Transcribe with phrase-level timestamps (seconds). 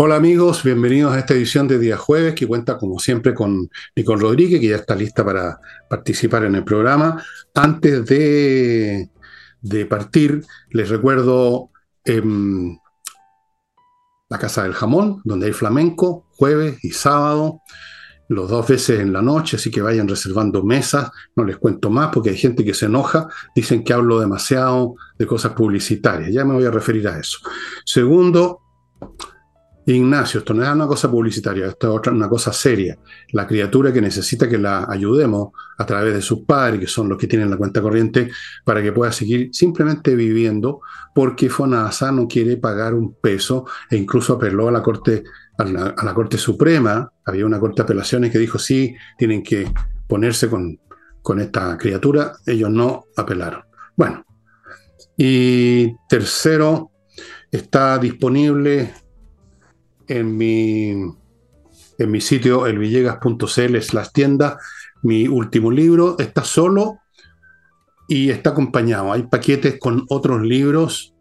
[0.00, 4.22] Hola amigos, bienvenidos a esta edición de día jueves que cuenta como siempre con Nicole
[4.22, 5.58] Rodríguez, que ya está lista para
[5.90, 7.20] participar en el programa.
[7.52, 9.10] Antes de,
[9.90, 11.70] partir, les recuerdo
[12.04, 12.78] em,
[14.28, 17.62] la Casa del Jamón, donde hay flamenco, jueves y sábado,
[18.28, 21.10] los dos veces en la noche, así que vayan reservando mesas.
[21.34, 25.26] No les cuento más porque hay gente que se enoja, dicen que hablo demasiado de
[25.26, 26.32] cosas publicitarias.
[26.32, 27.38] Ya me voy a referir a eso.
[27.84, 28.60] Segundo,
[29.94, 32.98] Ignacio, esto no es una cosa publicitaria, esto es otra, una cosa seria.
[33.32, 37.16] La criatura que necesita que la ayudemos a través de sus padres, que son los
[37.16, 38.30] que tienen la cuenta corriente,
[38.64, 40.82] para que pueda seguir simplemente viviendo,
[41.14, 45.24] porque FONASA no quiere pagar un peso e incluso apeló a la Corte,
[45.56, 47.10] a la, Corte Suprema.
[47.24, 49.72] Había una Corte de Apelaciones que dijo sí, tienen que
[50.06, 50.78] ponerse con,
[51.22, 52.34] con esta criatura.
[52.44, 53.62] Ellos no apelaron.
[53.96, 54.22] Bueno,
[55.16, 56.90] y tercero,
[57.50, 58.92] está disponible
[60.08, 60.90] en mi,
[61.98, 64.56] en mi sitio elvillegas.cl las tiendas.
[65.02, 66.98] Mi último libro está solo
[68.08, 69.12] y está acompañado.
[69.12, 71.14] Hay paquetes con otros libros.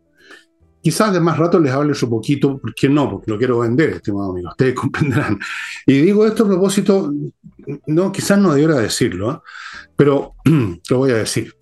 [0.82, 4.32] Quizás de más rato les hable un poquito, porque no, porque lo quiero vender, estimado
[4.32, 5.38] amigo, ustedes comprenderán.
[5.86, 7.14] Y digo esto a propósito,
[7.88, 9.40] no, quizás no debiera decirlo, ¿eh?
[9.96, 10.34] pero
[10.90, 11.57] lo voy a decir.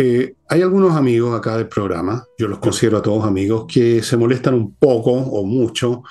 [0.00, 4.16] Eh, hay algunos amigos acá del programa, yo los considero a todos amigos, que se
[4.16, 6.04] molestan un poco o mucho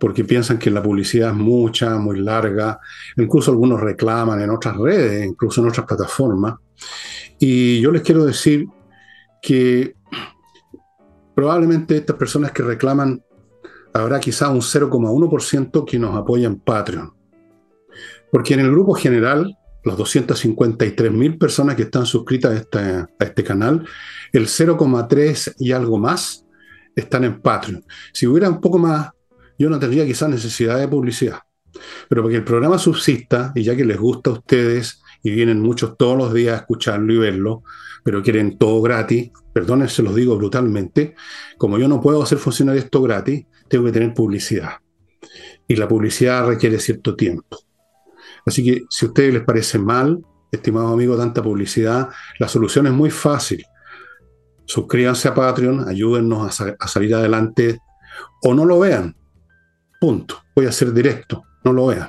[0.00, 2.80] porque piensan que la publicidad es mucha, muy larga,
[3.16, 6.54] incluso algunos reclaman en otras redes, incluso en otras plataformas.
[7.38, 8.66] Y yo les quiero decir
[9.42, 9.94] que
[11.34, 13.22] probablemente estas personas que reclaman,
[13.92, 17.12] habrá quizá un 0,1% que nos apoyan en Patreon.
[18.32, 23.86] Porque en el grupo general las 253.000 personas que están suscritas a este, canal,
[24.32, 26.46] el 0,3 y algo más
[26.96, 27.84] están en Patreon.
[28.12, 29.10] Si hubiera un poco más,
[29.58, 31.38] yo no tendría quizás necesidad de publicidad.
[32.08, 35.96] Pero porque el programa subsista, y ya que les gusta a ustedes y vienen muchos
[35.96, 37.62] todos los días a escucharlo y verlo,
[38.04, 41.14] pero quieren todo gratis, perdonen, se los digo brutalmente,
[41.58, 44.72] como yo no puedo hacer funcionar esto gratis, tengo que tener publicidad.
[45.66, 47.58] Y la publicidad requiere cierto tiempo.
[48.46, 52.92] Así que si a ustedes les parece mal, estimados amigos, tanta publicidad, la solución es
[52.92, 53.64] muy fácil.
[54.66, 57.80] Suscríbanse a Patreon, ayúdennos a, salir adelante
[58.42, 59.14] o no lo vean.
[60.00, 60.36] Punto.
[60.54, 62.08] Voy a ser directo, no lo vean.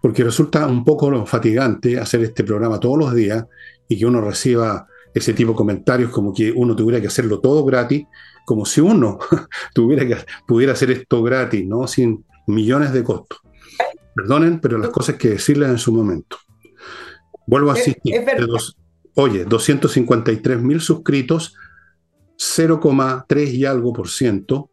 [0.00, 3.44] Porque resulta un poco fatigante hacer este programa todos los días
[3.88, 7.64] y que uno reciba ese tipo de comentarios como que uno tuviera que hacerlo todo
[7.64, 8.04] gratis,
[8.44, 9.18] como si uno
[9.74, 11.86] tuviera que, pudiera hacer esto gratis, ¿no?
[11.86, 13.40] Sin millones de costos.
[14.18, 16.38] Perdonen, pero las cosas que decirles en su momento.
[17.46, 18.14] Vuelvo a asistir.
[19.14, 21.54] oye, 253 mil suscritos,
[22.36, 24.70] 0,3 y algo por ciento,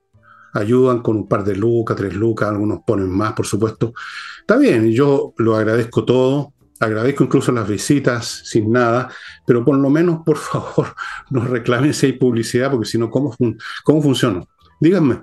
[0.53, 3.93] ayudan con un par de lucas, tres lucas, algunos ponen más, por supuesto.
[4.39, 9.09] Está bien, yo lo agradezco todo, agradezco incluso las visitas sin nada,
[9.45, 10.95] pero por lo menos, por favor,
[11.29, 13.35] no reclamen si hay publicidad, porque si no, ¿cómo,
[13.83, 14.43] ¿cómo funciona?
[14.79, 15.21] Díganme,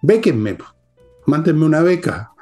[0.00, 0.58] béquenme,
[1.26, 2.33] mándenme una beca,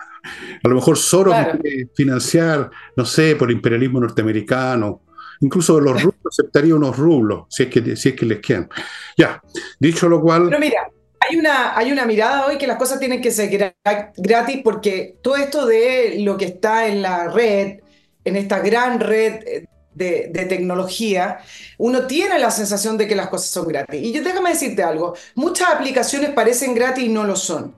[0.63, 5.03] a lo mejor Soros quiere financiar, no sé, por imperialismo norteamericano.
[5.41, 8.69] Incluso los rublos aceptaría unos rublos, si es que, si es que les quedan.
[9.17, 9.43] Ya,
[9.81, 10.47] dicho lo cual.
[10.47, 10.89] Pero mira,
[11.19, 13.75] hay una, hay una mirada hoy que las cosas tienen que ser
[14.17, 17.81] gratis porque todo esto de lo que está en la red,
[18.25, 21.39] en esta gran red eh, de, de, tecnología,
[21.77, 24.01] uno tiene la sensación de que las cosas son gratis.
[24.01, 27.75] Y yo déjame decirte algo, muchas aplicaciones parecen gratis y no lo son.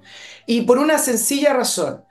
[0.47, 2.05] Y por una sencilla razón.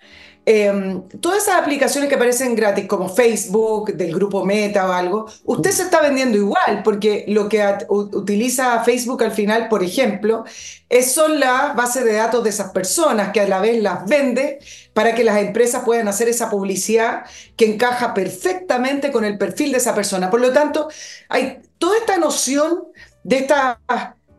[0.45, 5.71] Em, todas esas aplicaciones que aparecen gratis, como Facebook, del grupo Meta o algo, usted
[5.71, 10.43] se está vendiendo igual, porque lo que utiliza Facebook al final, por ejemplo,
[10.89, 14.59] es, son las bases de datos de esas personas que a la vez las vende
[14.93, 17.23] para que las empresas puedan hacer esa publicidad
[17.55, 20.29] que encaja perfectamente con el perfil de esa persona.
[20.29, 20.89] Por lo tanto,
[21.29, 22.83] hay toda esta noción
[23.23, 23.79] de esta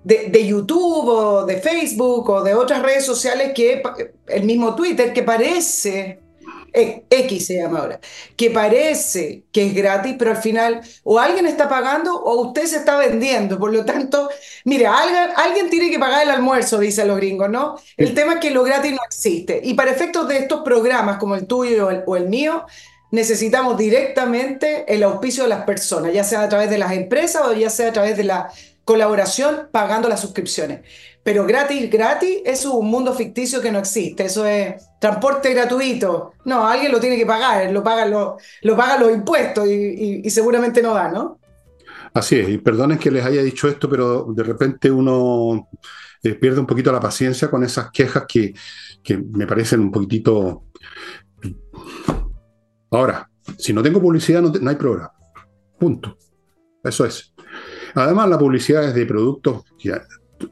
[0.04, 3.82] de, YouTube o de Facebook o de otras redes sociales que
[4.28, 6.20] el mismo Twitter que parece
[6.76, 8.00] eh, X se llama ahora,
[8.36, 12.76] que parece que es gratis, pero al final o alguien está pagando o usted se
[12.78, 13.58] está vendiendo.
[13.58, 14.28] Por lo tanto,
[14.64, 17.76] mire, alguien, alguien tiene que pagar el almuerzo, dicen los gringos, ¿no?
[17.96, 19.60] El tema es que lo gratis no existe.
[19.62, 22.64] Y para efectos de estos programas como el tuyo o el, o el mío,
[23.12, 27.52] necesitamos directamente el auspicio de las personas, ya sea a través de las empresas o
[27.52, 28.50] ya sea a través de la
[28.84, 30.82] colaboración pagando las suscripciones.
[31.22, 34.26] Pero gratis, gratis, es un mundo ficticio que no existe.
[34.26, 36.34] Eso es transporte gratuito.
[36.44, 40.82] No, alguien lo tiene que pagar, lo pagan, lo, lo pagan los impuestos y, seguramente
[40.82, 41.38] no da, ¿no?
[42.12, 45.68] Así es, y perdonen que les haya dicho esto, pero de repente uno
[46.22, 48.54] eh, pierde un poquito la paciencia con esas quejas que,
[49.02, 50.64] que me parecen un poquitito...
[52.90, 53.28] Ahora,
[53.58, 55.12] si no tengo publicidad, no, no hay programa.
[55.78, 56.16] Punto.
[56.84, 57.33] Eso es.
[57.94, 59.64] Además, la publicidad es de productos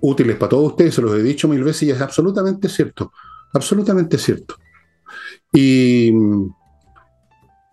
[0.00, 3.12] útiles para todos ustedes, se los he dicho mil veces y es absolutamente cierto.
[3.52, 4.56] Absolutamente cierto.
[5.52, 6.10] Y,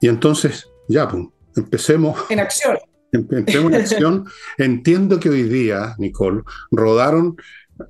[0.02, 1.26] y entonces, ya, pues,
[1.56, 2.20] empecemos.
[2.30, 2.78] En acción.
[3.12, 4.26] Empecemos en acción.
[4.58, 6.42] Entiendo que hoy día, Nicole,
[6.72, 7.38] rodaron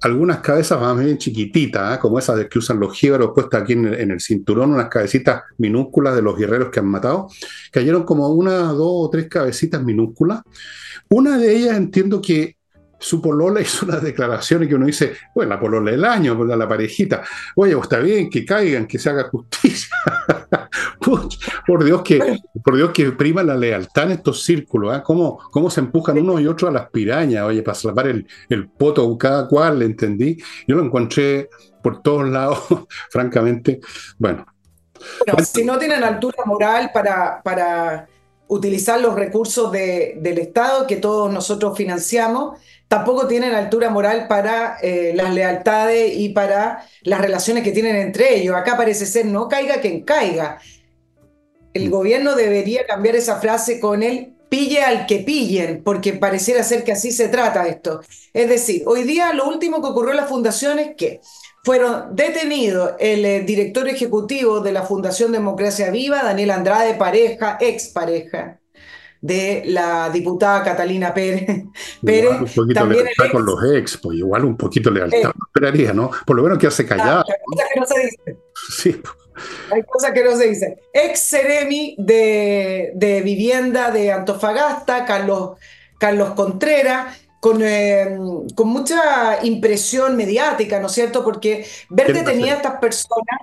[0.01, 1.99] algunas cabezas más bien chiquititas, ¿eh?
[1.99, 6.21] como esas que usan los jíbaros puestas aquí en el, cinturón, unas cabecitas minúsculas de
[6.21, 7.27] los guerreros que han matado.
[7.71, 10.41] Cayeron como una, dos o tres cabecitas minúsculas.
[11.09, 12.55] Una de ellas entiendo que
[12.99, 16.67] su polola hizo unas declaraciones que uno dice, bueno, la polola del año, pues, la
[16.67, 17.23] parejita,
[17.55, 19.95] oye, pues, está bien, que caigan, que se haga justicia.
[21.65, 25.01] por Dios que, por Dios que prima la lealtad en estos círculos, ¿eh?
[25.03, 28.69] ¿Cómo, ¿Cómo, se empujan unos y otros a las pirañas, oye, para salvar el, el
[28.69, 30.37] poto cada cual, ¿entendí?
[30.67, 31.49] Yo lo encontré
[31.81, 32.59] por todos lados,
[33.09, 33.79] francamente,
[34.17, 34.45] bueno.
[35.25, 38.07] Bueno, si no tienen altura moral para, para
[38.47, 42.59] utilizar los recursos de, del Estado que todos nosotros financiamos,
[42.89, 48.35] tampoco tienen altura moral para eh, las lealtades y para las relaciones que tienen entre
[48.35, 48.55] ellos.
[48.55, 50.59] Acá parece ser no caiga quien caiga.
[51.73, 51.91] El mm.
[51.91, 56.91] gobierno debería cambiar esa frase con el pille al que pillen, porque pareciera ser que
[56.91, 58.01] así se trata esto.
[58.33, 61.21] Es decir, hoy día lo último que ocurrió en la fundación es que
[61.63, 67.89] fueron detenidos el eh, director ejecutivo de la Fundación Democracia Viva, Daniel Andrade, pareja, ex
[67.89, 68.59] pareja
[69.21, 71.65] de la diputada Catalina Pérez.
[72.05, 75.33] Pérez un poquito también lealtad con los ex, pues igual un poquito lealtad, eh.
[75.47, 76.11] esperaría, ¿no?
[76.25, 77.25] Por lo menos que hace callado.
[77.27, 78.39] hay cosas que no se dicen.
[78.69, 79.01] Sí.
[79.71, 80.75] Hay cosas que no se dicen.
[80.91, 85.51] Ex Ceremi de, de Vivienda de Antofagasta, Carlos,
[85.97, 88.17] Carlos Contreras, con, eh,
[88.53, 91.23] con mucha impresión mediática, ¿no es cierto?
[91.23, 93.39] Porque ver detenida a estas personas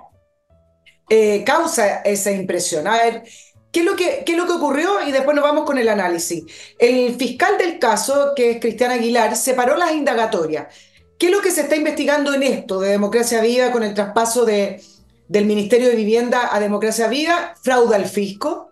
[1.09, 2.87] eh, causa esa impresión.
[2.87, 3.23] A ver,
[3.77, 5.05] ¿qué es, lo que, ¿qué ocurrió?
[5.05, 6.43] Y después nos vamos con el análisis.
[6.79, 10.73] El fiscal del caso, que es Cristian Aguilar, separó las indagatorias.
[11.19, 14.45] ¿Qué es lo que se está investigando en esto de Democracia Viva con el traspaso
[14.45, 14.81] de,
[15.27, 17.53] del Ministerio de Vivienda a Democracia Viva?
[17.61, 18.71] Fraude al fisco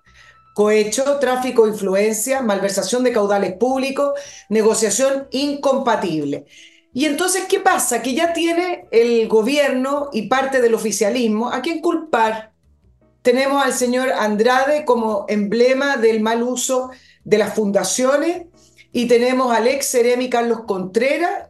[0.55, 4.13] cohecho, tráfico de influencia, malversación de caudales públicos,
[4.47, 6.45] negociación incompatible.
[6.93, 8.01] Y entonces, ¿qué pasa?
[8.01, 12.54] Que ya tiene el gobierno y parte del oficialismo a quién culpar.
[13.25, 16.91] Tenemos al señor Andrade como emblema del mal uso
[17.23, 18.43] de las fundaciones
[18.91, 21.47] y tenemos al ex Seremi Carlos Contreras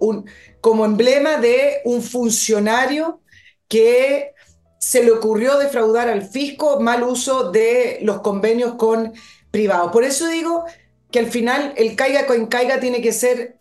[0.61, 3.19] como emblema de un funcionario
[3.67, 4.31] que
[4.79, 9.11] se le ocurrió defraudar al fisco, mal uso de los convenios con
[9.51, 9.91] privados.
[9.91, 10.63] Por eso digo
[11.11, 13.57] que al final el caiga con caiga tiene que ser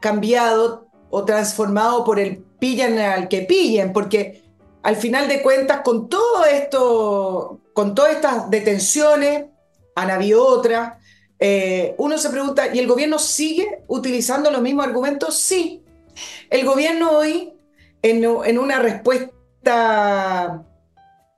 [0.00, 4.43] cambiado o transformado por el pillan al que pillen, porque
[4.84, 9.46] al final de cuentas con todo esto, con todas estas detenciones,
[9.94, 10.98] han habido otras,
[11.38, 15.36] eh, uno se pregunta, ¿y el gobierno sigue utilizando los mismos argumentos?
[15.38, 15.82] Sí.
[16.50, 17.54] El gobierno hoy,
[18.02, 20.62] en, en una respuesta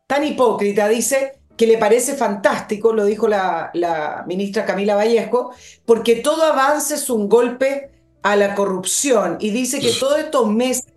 [0.08, 5.52] tan hipócrita, dice que le parece fantástico, lo dijo la, la ministra Camila Vallejo,
[5.84, 7.92] porque todo avance es un golpe
[8.24, 10.95] a la corrupción y dice que todos estos meses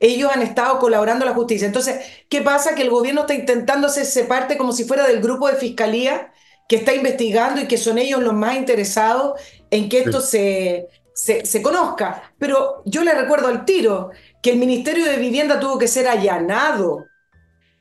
[0.00, 1.66] ellos han estado colaborando a la justicia.
[1.66, 2.74] Entonces, ¿qué pasa?
[2.74, 6.32] Que el gobierno está intentando hacerse parte como si fuera del grupo de fiscalía
[6.68, 9.40] que está investigando y que son ellos los más interesados
[9.70, 12.32] en que esto se, se, se, conozca.
[12.38, 14.10] Pero yo le recuerdo al tiro
[14.42, 17.06] que el Ministerio de Vivienda tuvo que ser allanado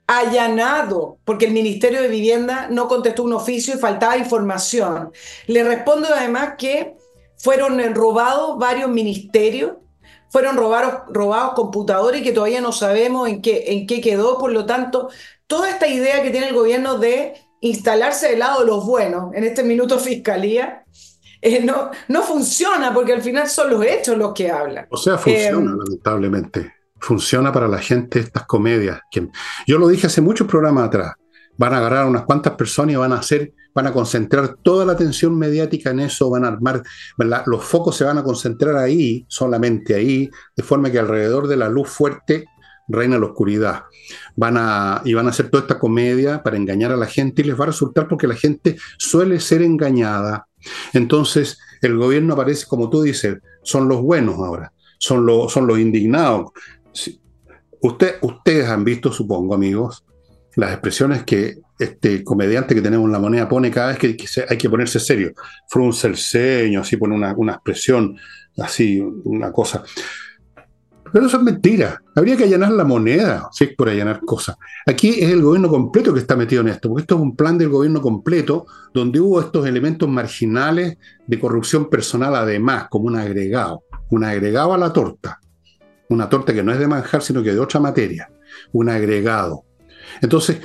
[0.07, 5.11] allanado, porque el Ministerio de Vivienda no contestó un oficio y faltaba información.
[5.47, 6.95] Le respondo además que
[7.37, 9.73] fueron robados varios ministerios,
[10.29, 14.37] fueron robados, robados computadores y que todavía no sabemos en qué, en qué quedó.
[14.37, 15.09] Por lo tanto,
[15.47, 19.43] toda esta idea que tiene el gobierno de instalarse del lado de los buenos, en
[19.43, 20.83] este minuto fiscalía,
[21.41, 24.87] eh, no, no funciona porque al final son los hechos los que hablan.
[24.89, 28.99] O sea, funciona, eh, lamentablemente funciona para la gente estas comedias.
[29.09, 29.27] Que,
[29.65, 31.13] yo lo dije hace muchos programas atrás.
[31.57, 34.85] Van a agarrar a unas cuantas personas y van a hacer, van a concentrar toda
[34.85, 36.83] la atención mediática en eso, van a armar,
[37.45, 41.69] los focos se van a concentrar ahí, solamente ahí, de forma que alrededor de la
[41.69, 42.45] luz fuerte
[42.87, 43.83] reina la oscuridad.
[44.35, 47.45] Van a, y van a hacer toda esta comedia para engañar a la gente y
[47.45, 50.47] les va a resultar porque la gente suele ser engañada.
[50.93, 55.79] Entonces, el gobierno aparece, como tú dices, son los buenos ahora, son los, son los
[55.79, 56.51] indignados.
[57.81, 60.03] Usted, ustedes han visto, supongo, amigos,
[60.57, 64.17] las expresiones que este comediante que tenemos en la moneda pone cada vez que,
[64.49, 65.33] hay que ponerse serio.
[65.69, 68.17] Frunce el ceño, así pone una, una expresión,
[68.57, 69.83] así, una cosa.
[71.13, 72.01] Pero eso es mentira.
[72.15, 74.57] Habría que allanar la moneda, si es por allanar cosas.
[74.87, 77.59] Aquí es el gobierno completo que está metido en esto, porque esto es un plan
[77.59, 80.97] del gobierno completo donde hubo estos elementos marginales
[81.27, 83.83] de corrupción personal, además, como un agregado.
[84.09, 85.39] Un agregado a la torta.
[86.09, 88.27] Una torta que no es de manjar, sino que de otra materia.
[88.71, 89.66] Un agregado.
[90.21, 90.59] Entonces,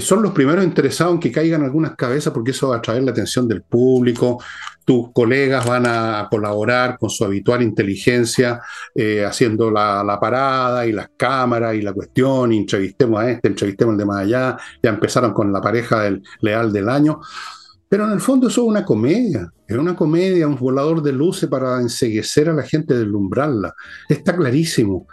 [0.00, 3.12] son los primeros interesados en que caigan algunas cabezas porque eso va a atraer la
[3.12, 4.42] atención del público.
[4.84, 8.60] Tus colegas van a colaborar con su habitual inteligencia,
[8.94, 13.98] eh, haciendo la, parada y las cámaras y la cuestión, entrevistemos a este, entrevistemos al
[13.98, 14.56] de más allá.
[14.82, 17.20] Ya empezaron con la pareja del leal del año.
[17.88, 21.48] Pero en el fondo eso es una comedia, es una comedia, un volador de luces
[21.48, 23.72] para enseguecer a la gente, deslumbrarla.
[24.08, 25.06] Está clarísimo.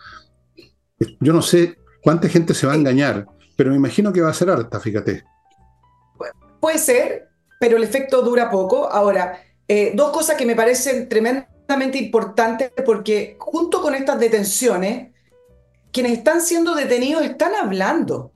[1.19, 3.27] Yo no sé cuánta gente se va a engañar
[3.61, 5.23] pero me imagino que va a ser harta, fíjate.
[6.59, 8.91] Puede ser, pero el efecto dura poco.
[8.91, 15.11] Ahora, eh, dos cosas que me parecen tremendamente importantes porque junto con estas detenciones,
[15.91, 18.33] quienes están siendo detenidos están hablando.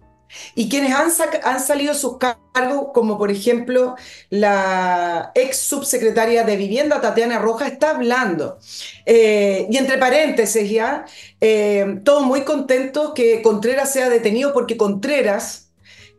[0.56, 1.10] Y quienes han,
[1.44, 3.96] han salido sus cargos, como por ejemplo
[4.30, 8.58] la ex subsecretaria de Vivienda, Tatiana Roja, está hablando.
[9.06, 11.06] Eh, y entre paréntesis ya,
[11.42, 15.72] eh, todos muy contentos que Contreras sea detenido porque Contreras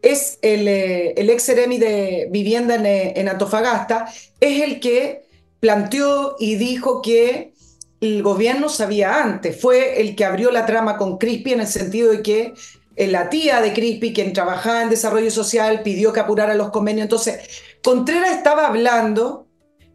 [0.02, 4.06] es el, eh, el ex seremi de Vivienda en, en Antofagasta,
[4.40, 5.26] es el que
[5.60, 7.54] planteó y dijo que
[8.00, 12.12] el gobierno sabía antes, fue el que abrió la trama con Crispi en el sentido
[12.12, 12.54] de que eh,
[12.96, 17.04] la tía de Crispi, quien trabajaba en desarrollo social, pidió que apurara los convenios.
[17.04, 17.38] Entonces,
[17.82, 19.46] Contreras estaba hablando,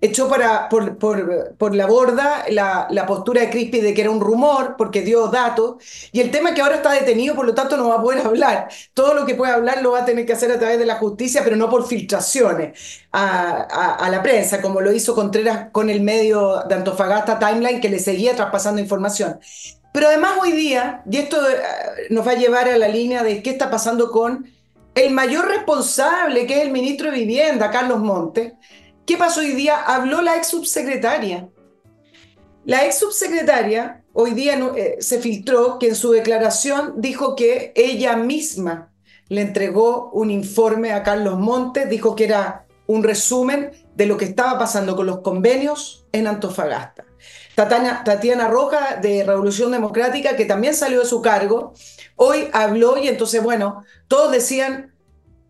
[0.02, 4.20] echó para, por, por, la borda la, la, postura de Crispi de que era un
[4.20, 7.78] rumor, porque dio datos, y el tema es que ahora está detenido, por lo tanto
[7.78, 8.70] no va a poder hablar.
[8.94, 10.96] Todo lo que puede hablar lo va a tener que hacer a través de la
[10.96, 16.02] justicia, pero no por filtraciones a, a la prensa, como lo hizo Contreras con el
[16.02, 19.40] medio de Antofagasta Timeline, que le seguía traspasando información.
[19.92, 21.58] Pero además hoy día, y esto eh,
[22.10, 24.48] nos va a llevar a la línea de qué está pasando con
[24.96, 28.54] el mayor responsable, que es el ministro de Vivienda, Carlos Montes,
[29.06, 29.82] ¿qué pasó hoy día?
[29.82, 31.50] Habló la ex subsecretaria.
[32.66, 38.16] La ex subsecretaria hoy día eh, se filtró que en su declaración dijo que ella
[38.16, 38.92] misma
[39.30, 44.26] le entregó un informe a Carlos Montes, dijo que era un resumen de lo que
[44.26, 47.06] estaba pasando con los convenios en Antofagasta.
[47.56, 51.74] Tatiana, Roja de Revolución Democrática, que también salió de su cargo,
[52.16, 54.94] hoy habló y entonces, bueno, todos decían,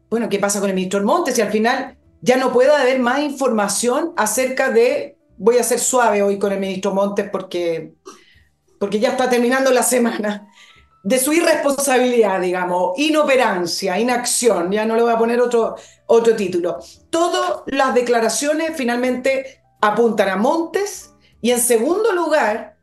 [0.10, 1.38] bueno, ¿qué pasa con el ministro Montes?
[1.38, 6.22] Y al final ya no puede haber más información acerca de, voy a ser suave
[6.22, 7.94] hoy con el ministro Montes porque,
[8.80, 10.48] porque ya está terminando la semana,
[11.04, 16.80] de su irresponsabilidad, digamos, inoperancia, inacción, ya no le voy a poner otro, otro título.
[17.10, 21.11] Todas las declaraciones finalmente apuntan a Montes
[21.42, 22.78] y en segundo lugar,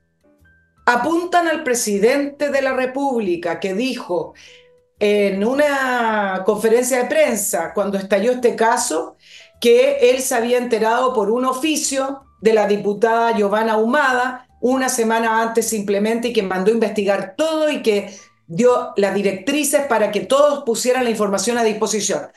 [0.86, 4.34] apuntan al presidente de la República que dijo
[4.98, 9.16] en una conferencia de prensa cuando estalló este caso
[9.60, 15.40] que él se había enterado por un oficio de la diputada Giovanna Humada una semana
[15.42, 18.12] antes simplemente y que mandó investigar todo y que
[18.46, 22.28] dio las directrices para que todos pusieran la información a disposición.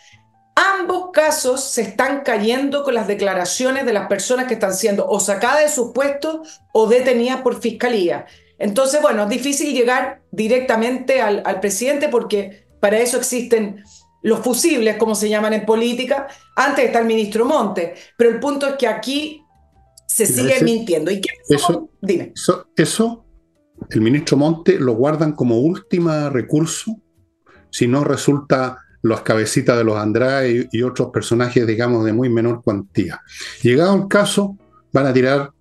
[0.79, 5.19] Ambos casos se están cayendo con las declaraciones de las personas que están siendo o
[5.19, 8.27] sacadas de sus puestos o detenidas por fiscalía.
[8.59, 13.83] Entonces, bueno, es difícil llegar directamente al, presidente porque para eso existen
[14.21, 16.27] los fusibles, como se llaman en política.
[16.55, 19.43] Antes está el ministro Monte, pero el punto es que aquí
[20.05, 21.09] se sigue mintiendo.
[21.09, 22.33] ¿Y qué eso, Dime.
[22.35, 23.25] Eso, eso,
[23.89, 26.97] el ministro Monte lo guardan como última recurso
[27.71, 32.61] si no resulta los cabecitas de los Andrade y, otros personajes, digamos, de muy menor
[32.63, 33.21] cuantía.
[33.61, 34.57] Llegado el caso,
[34.91, 35.51] van a tirar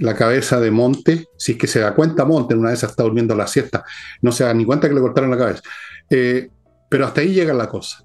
[0.00, 3.34] la cabeza de Monte, si es que se da cuenta Monte, una vez está durmiendo
[3.34, 3.84] la siesta,
[4.22, 5.62] no se da ni cuenta que le cortaron la cabeza.
[6.08, 6.50] Eh,
[6.88, 8.04] pero hasta ahí llega la cosa.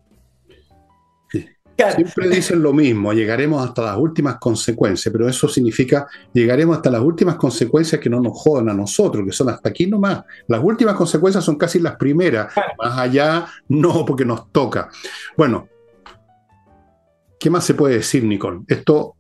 [1.76, 7.02] Siempre dicen lo mismo, llegaremos hasta las últimas consecuencias, pero eso significa llegaremos hasta las
[7.02, 10.24] últimas consecuencias que no nos jodan a nosotros, que son hasta aquí nomás.
[10.48, 14.90] Las últimas consecuencias son casi las primeras, más allá no, porque nos toca.
[15.36, 15.68] Bueno,
[17.40, 18.62] ¿qué más se puede decir, Nicole?
[18.68, 19.16] Esto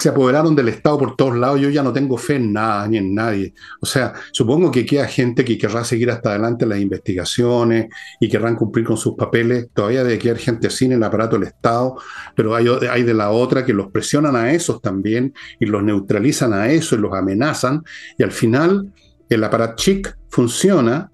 [0.00, 2.96] se apoderaron del Estado por todos lados, yo ya no tengo fe en nada ni
[2.96, 3.54] en nadie.
[3.80, 7.88] O sea, supongo que queda gente que querrá seguir hasta adelante las investigaciones
[8.18, 9.68] y querrán cumplir con sus papeles.
[9.74, 11.96] Todavía debe quedar gente en el aparato del Estado,
[12.34, 16.52] pero hay, hay de la otra que los presionan a esos también y los neutralizan
[16.54, 17.82] a eso y los amenazan.
[18.16, 18.92] Y al final
[19.28, 21.10] el aparato chic funciona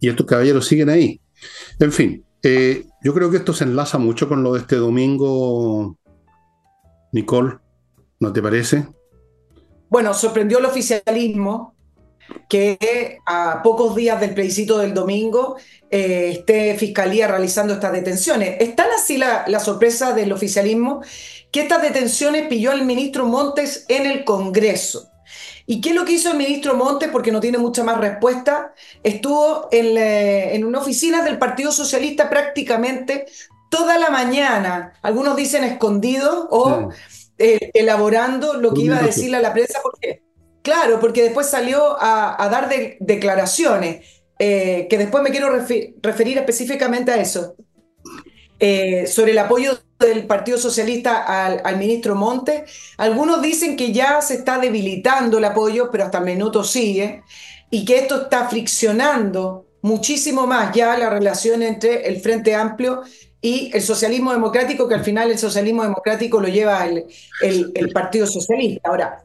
[0.00, 1.20] y estos caballeros siguen ahí.
[1.78, 5.96] En fin, eh, Yo creo que esto se enlaza mucho con lo de este domingo,
[7.12, 7.58] Nicole,
[8.20, 8.86] ¿no te parece?
[9.88, 11.74] Bueno, sorprendió el oficialismo
[12.48, 15.56] que a pocos días del plebiscito del domingo
[15.90, 18.56] eh, esté Fiscalía realizando estas detenciones.
[18.60, 21.02] Es tan así la, la, sorpresa del oficialismo
[21.52, 25.10] que estas detenciones pilló al ministro Montes en el Congreso.
[25.66, 27.08] ¿Y qué es lo que hizo el ministro Montes?
[27.10, 28.72] Porque no tiene mucha más respuesta.
[29.02, 33.26] Estuvo en, en una oficina del Partido Socialista prácticamente
[33.68, 36.90] toda la mañana, algunos dicen escondido o mm.
[37.38, 40.26] Eh, elaborando lo que iba a decirle a la prensa, porque
[40.66, 44.04] Claro, porque después salió a, dar declaraciones,
[44.36, 45.56] eh, que después me quiero
[46.02, 47.54] referir específicamente a eso,
[48.58, 52.64] eh, sobre el apoyo del Partido Socialista al, ministro Monte.
[52.96, 57.22] Algunos dicen que ya se está debilitando el apoyo, pero hasta el minuto sigue,
[57.70, 63.02] y que esto está friccionando muchísimo más ya la relación entre el Frente Amplio
[63.46, 67.06] y el socialismo democrático, que al final el socialismo democrático lo lleva el,
[67.40, 68.88] el, Partido Socialista.
[68.88, 69.22] Ahora.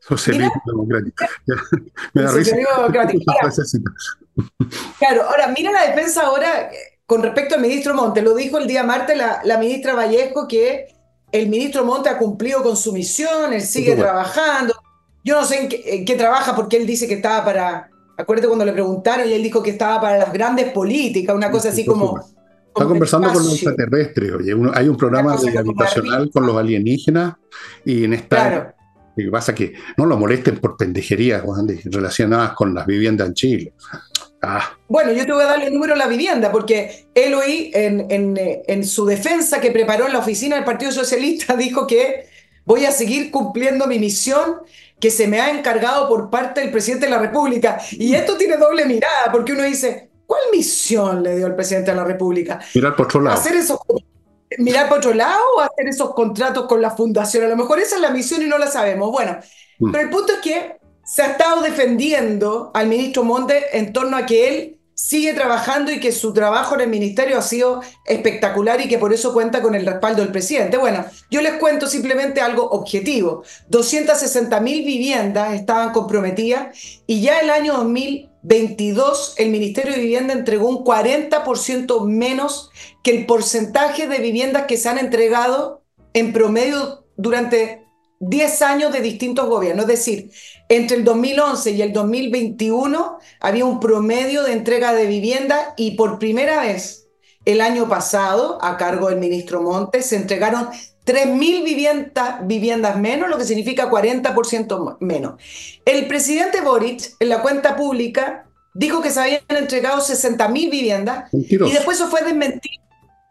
[0.00, 1.24] Socialismo democrático.
[2.12, 2.56] Me da risa.
[4.98, 8.20] claro, ahora, mira la defensa ahora eh, con respecto al ministro Monte.
[8.20, 10.88] Lo dijo el día martes la, la ministra Vallejo que
[11.30, 14.74] el ministro Monte ha cumplido con su misión, él sigue trabajando.
[15.22, 18.48] Yo no sé en qué, en qué, trabaja porque él dice que estaba para, acuérdate
[18.48, 21.86] cuando le preguntaron y él dijo que estaba para las grandes políticas, una cosa así
[21.86, 22.41] como
[22.74, 27.34] Está conversando con los extraterrestres, oye, hay un programa de habitacional con los alienígenas
[27.84, 28.36] y en esta...
[28.36, 28.74] Claro.
[29.14, 31.42] Lo que pasa es que no lo molesten por pendejerías
[31.84, 33.74] relacionadas con las viviendas en Chile.
[34.40, 34.74] Ah.
[34.88, 38.10] Bueno, yo te voy a darle el número de la vivienda, porque él hoy, en,
[38.10, 42.26] en, en, su defensa que preparó en la oficina del Partido Socialista, dijo que
[42.64, 44.62] voy a seguir cumpliendo mi misión
[44.98, 47.78] que se me ha encargado por parte del presidente de la República.
[47.92, 51.96] Y esto tiene doble mirada, porque uno dice, ¿Cuál misión le dio el presidente de
[51.98, 52.58] la República?
[52.74, 53.36] Mirar por otro lado.
[53.36, 53.78] Hacer esos,
[54.56, 57.44] mirar por otro lado o hacer esos contratos con la fundación.
[57.44, 59.10] A lo mejor esa es la misión y no la sabemos.
[59.10, 59.36] Bueno,
[59.78, 59.92] mm.
[59.92, 64.24] pero el punto es que se ha estado defendiendo al ministro Monte en torno a
[64.24, 68.88] que él sigue trabajando y que su trabajo en el ministerio ha sido espectacular y
[68.88, 70.78] que por eso cuenta con el respaldo del presidente.
[70.78, 73.44] Bueno, yo les cuento simplemente algo objetivo.
[73.68, 76.68] 260 mil viviendas estaban comprometidas
[77.06, 82.70] y ya el año 2000 22, el Ministerio de Vivienda entregó un 40% menos
[83.02, 87.86] que el porcentaje de viviendas que se han entregado en promedio durante
[88.20, 89.84] 10 años de distintos gobiernos.
[89.84, 90.30] Es decir,
[90.68, 96.18] entre el 2011 y el 2021 había un promedio de entrega de vivienda y por
[96.18, 97.02] primera vez
[97.44, 100.68] el año pasado, a cargo del ministro Montes, se entregaron
[101.04, 105.34] 3.000 viviendas, viviendas menos, lo que significa 40% menos.
[105.84, 111.56] El presidente Boric, en la cuenta pública, dijo que se habían entregado 60.000 viviendas y
[111.56, 112.82] después eso fue desmentido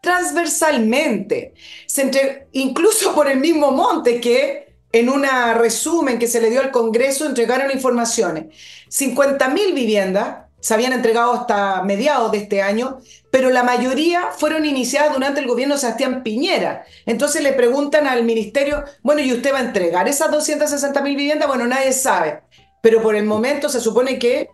[0.02, 1.54] transversalmente.
[1.86, 6.70] Se incluso por el mismo Monte que en un resumen que se le dio al
[6.70, 8.46] Congreso entregaron informaciones.
[8.90, 13.00] 50.000 viviendas se habían entregado hasta mediados de este año,
[13.32, 16.84] pero la mayoría fueron iniciadas durante el gobierno de Sebastián Piñera.
[17.04, 21.48] Entonces le preguntan al ministerio, bueno, ¿y usted va a entregar esas 260 mil viviendas?
[21.48, 22.42] Bueno, nadie sabe,
[22.80, 24.50] pero por el momento se supone que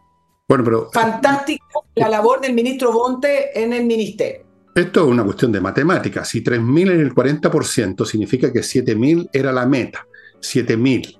[0.48, 1.62] bueno, pero, fantástica
[1.94, 4.46] la labor del ministro Bonte en el ministerio.
[4.74, 6.26] Esto es una cuestión de matemáticas.
[6.26, 10.06] Si 3.000 en el 40% significa que 7.000 era la meta.
[10.40, 11.17] 7.000.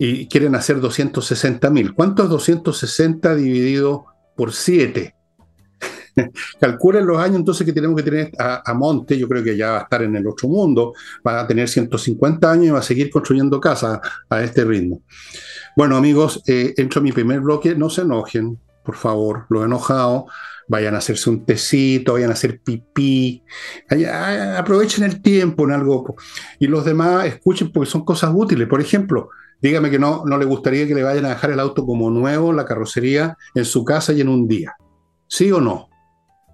[0.00, 1.94] Y quieren hacer 260.000.
[1.94, 4.06] ¿Cuánto es 260 dividido
[4.40, 5.14] por 7.
[6.60, 9.78] Calculen los años entonces que tenemos que tener a, Monte, yo creo que ya va
[9.80, 10.94] a estar en el otro mundo,
[11.26, 15.02] va a tener 150 años y va a seguir construyendo casas a este ritmo.
[15.76, 20.24] Bueno amigos, eh, entro a mi primer bloque, no se enojen, por favor, los enojados,
[20.68, 23.44] vayan a hacerse un tecito, vayan a hacer pipí,
[24.56, 26.16] aprovechen el tiempo en algo.
[26.58, 28.66] Y los demás escuchen porque son cosas útiles.
[28.68, 29.28] Por ejemplo,
[29.62, 32.52] dígame que no, no le gustaría que le vayan a dejar el auto como nuevo,
[32.52, 34.74] la carrocería, en su casa y en un día.
[35.26, 35.88] ¿Sí o no?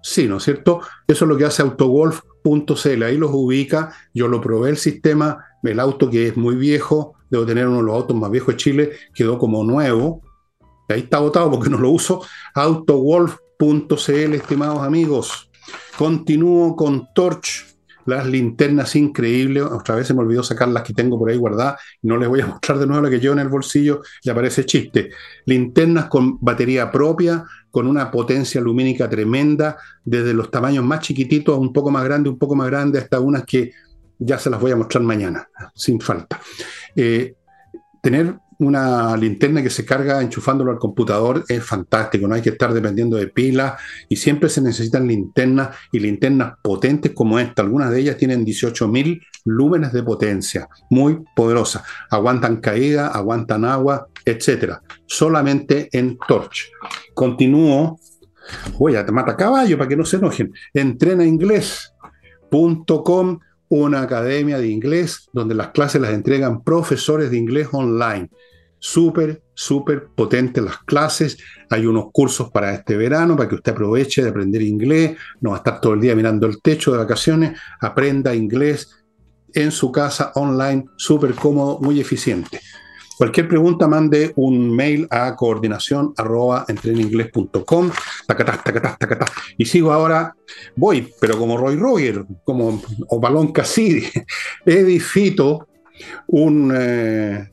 [0.01, 0.81] Sí, ¿no es cierto?
[1.07, 3.03] Eso es lo que hace autogolf.cl.
[3.03, 3.93] Ahí los ubica.
[4.13, 5.45] Yo lo probé el sistema.
[5.63, 8.57] El auto que es muy viejo, debo tener uno de los autos más viejos de
[8.57, 10.21] Chile, quedó como nuevo.
[10.87, 12.21] Ahí está botado porque no lo uso.
[12.53, 15.49] Autogolf.cl, estimados amigos.
[15.97, 17.66] Continúo con Torch
[18.07, 19.63] las linternas increíbles.
[19.63, 21.79] Otra vez se me olvidó sacar las que tengo por ahí guardadas.
[22.01, 24.65] No les voy a mostrar de nuevo la que llevo en el bolsillo y aparece
[24.65, 25.11] chiste.
[25.45, 31.59] Linternas con batería propia, con una potencia lumínica tremenda, desde los tamaños más chiquititos a
[31.59, 33.71] un poco más grande, un poco más grande, hasta unas que
[34.19, 36.39] ya se las voy a mostrar mañana, sin falta.
[36.95, 37.35] Eh,
[38.01, 42.73] tener una linterna que se carga enchufándolo al computador es fantástico, no hay que estar
[42.73, 47.61] dependiendo de pilas y siempre se necesitan linternas y linternas potentes como esta.
[47.61, 51.83] Algunas de ellas tienen 18.000 lúmenes de potencia, muy poderosas.
[52.09, 54.79] Aguantan caída, aguantan agua, etc.
[55.05, 56.71] Solamente en Torch.
[57.13, 57.99] Continúo.
[58.79, 60.51] Voy a a caballo para que no se enojen.
[60.73, 63.39] Entrenainglés.com
[63.69, 68.29] una academia de inglés donde las clases las entregan profesores de inglés online.
[68.79, 71.37] Súper, súper potentes las clases.
[71.69, 75.17] Hay unos cursos para este verano para que usted aproveche de aprender inglés.
[75.41, 77.59] No va a estar todo el día mirando el techo de vacaciones.
[77.81, 78.89] Aprenda inglés
[79.53, 82.59] en su casa online, súper cómodo, muy eficiente.
[83.17, 86.65] Cualquier pregunta, mande un mail a coordinación arroba
[89.57, 90.35] Y sigo ahora,
[90.75, 94.05] voy, pero como Roy Roger, como Ovalón Cassidy,
[94.65, 95.67] Edifito,
[96.27, 97.49] un, eh,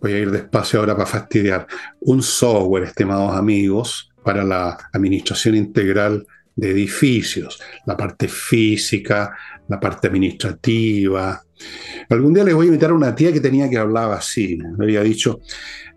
[0.00, 1.66] voy a ir despacio ahora para fastidiar,
[2.02, 9.36] un software, estimados amigos, para la administración integral de edificios, la parte física,
[9.68, 11.42] la parte administrativa,
[12.10, 14.58] Algún día les voy a invitar a una tía que tenía que hablar así.
[14.76, 15.40] Me había dicho,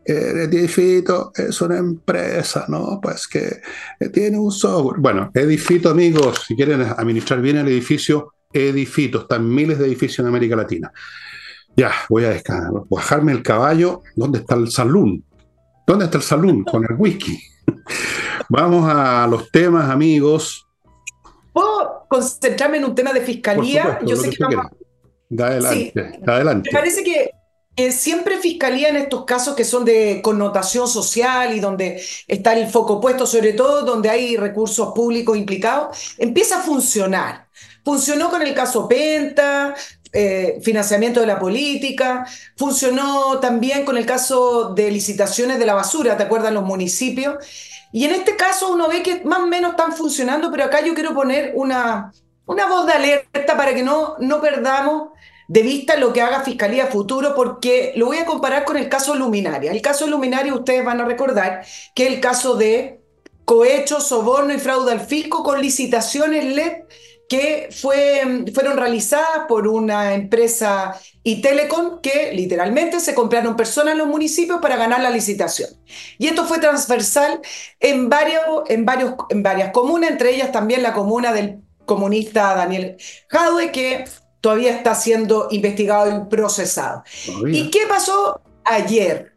[0.03, 2.99] eh, Edifito es una empresa, ¿no?
[3.01, 3.61] Pues que
[4.11, 4.99] tiene un software.
[4.99, 10.27] Bueno, Edifito, amigos, si quieren administrar bien el edificio, Edifito, están miles de edificios en
[10.27, 10.91] América Latina.
[11.75, 14.01] Ya, voy a descansar, bajarme el caballo.
[14.15, 15.23] ¿Dónde está el salón?
[15.87, 17.39] ¿Dónde está el salón con el whisky?
[18.49, 20.67] Vamos a los temas, amigos.
[21.53, 23.99] ¿Puedo concentrarme en un tema de fiscalía?
[24.05, 24.37] Yo sé que
[25.39, 26.69] adelante, adelante.
[26.71, 27.31] Me parece que,
[27.91, 33.01] siempre Fiscalía en estos casos que son de connotación social y donde está el foco
[33.01, 37.47] puesto, sobre todo donde hay recursos públicos implicados, empieza a funcionar.
[37.83, 39.73] Funcionó con el caso Penta,
[40.13, 46.17] eh, financiamiento de la política, funcionó también con el caso de licitaciones de la basura,
[46.17, 46.51] ¿te acuerdas?
[46.51, 47.35] Los municipios.
[47.93, 50.93] Y en este caso uno ve que más o menos están funcionando, pero acá yo
[50.93, 52.11] quiero poner una,
[52.45, 55.11] una voz de alerta para que no, no perdamos
[55.51, 59.15] de vista lo que haga Fiscalía Futuro, porque lo voy a comparar con el caso
[59.15, 59.73] Luminaria.
[59.73, 63.01] El caso Luminaria, ustedes van a recordar que el caso de
[63.43, 66.83] cohecho, soborno y fraude al fisco con licitaciones LED
[67.27, 73.97] que fue, fueron realizadas por una empresa y Telecom que literalmente se compraron personas en
[73.97, 75.69] los municipios para ganar la licitación.
[76.17, 77.41] Y esto fue transversal
[77.81, 78.09] en,
[78.69, 78.85] en,
[79.29, 82.95] en varias comunas, entre ellas también la comuna del comunista Daniel
[83.27, 84.05] Jadwe, que
[84.41, 87.03] todavía está siendo investigado y procesado.
[87.47, 89.33] ¿Y qué pasó ayer?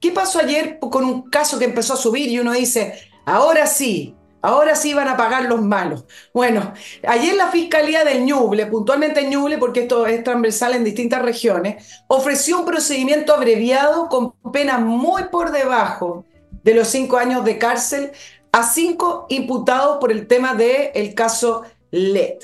[0.00, 2.94] ¿Qué pasó ayer con un caso que empezó a subir y uno dice,
[3.26, 6.04] ahora sí, ahora sí van a pagar los malos?
[6.32, 6.72] Bueno,
[7.06, 12.02] ayer la Fiscalía del Ñuble, puntualmente en Ñuble, porque esto es transversal en distintas regiones,
[12.08, 16.24] ofreció un procedimiento abreviado con penas muy por debajo
[16.62, 18.12] de los cinco años de cárcel
[18.52, 22.38] a cinco imputados por el tema del caso LED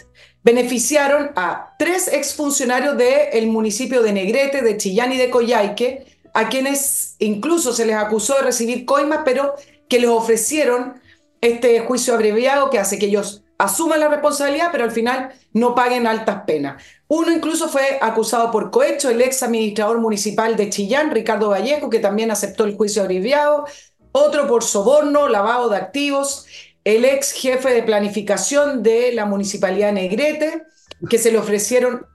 [0.44, 7.16] beneficiaron a tres exfuncionarios del municipio de Negrete, de Chillán y de Coyhaique, a quienes
[7.18, 9.54] incluso se les acusó de recibir coimas, pero
[9.88, 11.00] que les ofrecieron
[11.40, 16.06] este juicio abreviado que hace que ellos asuman la responsabilidad, pero al final no paguen
[16.06, 16.82] altas penas.
[17.06, 21.98] Uno incluso fue acusado por cohecho, el ex administrador municipal de Chillán, Ricardo Vallejo, que
[21.98, 23.66] también aceptó el juicio abreviado,
[24.12, 26.46] otro por soborno, lavado de activos,
[26.84, 30.62] el ex jefe de planificación de la municipalidad Negrete,
[31.08, 32.06] que se le ofrecieron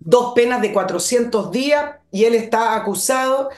[0.00, 3.50] dos penas de 400 días y él está acusado,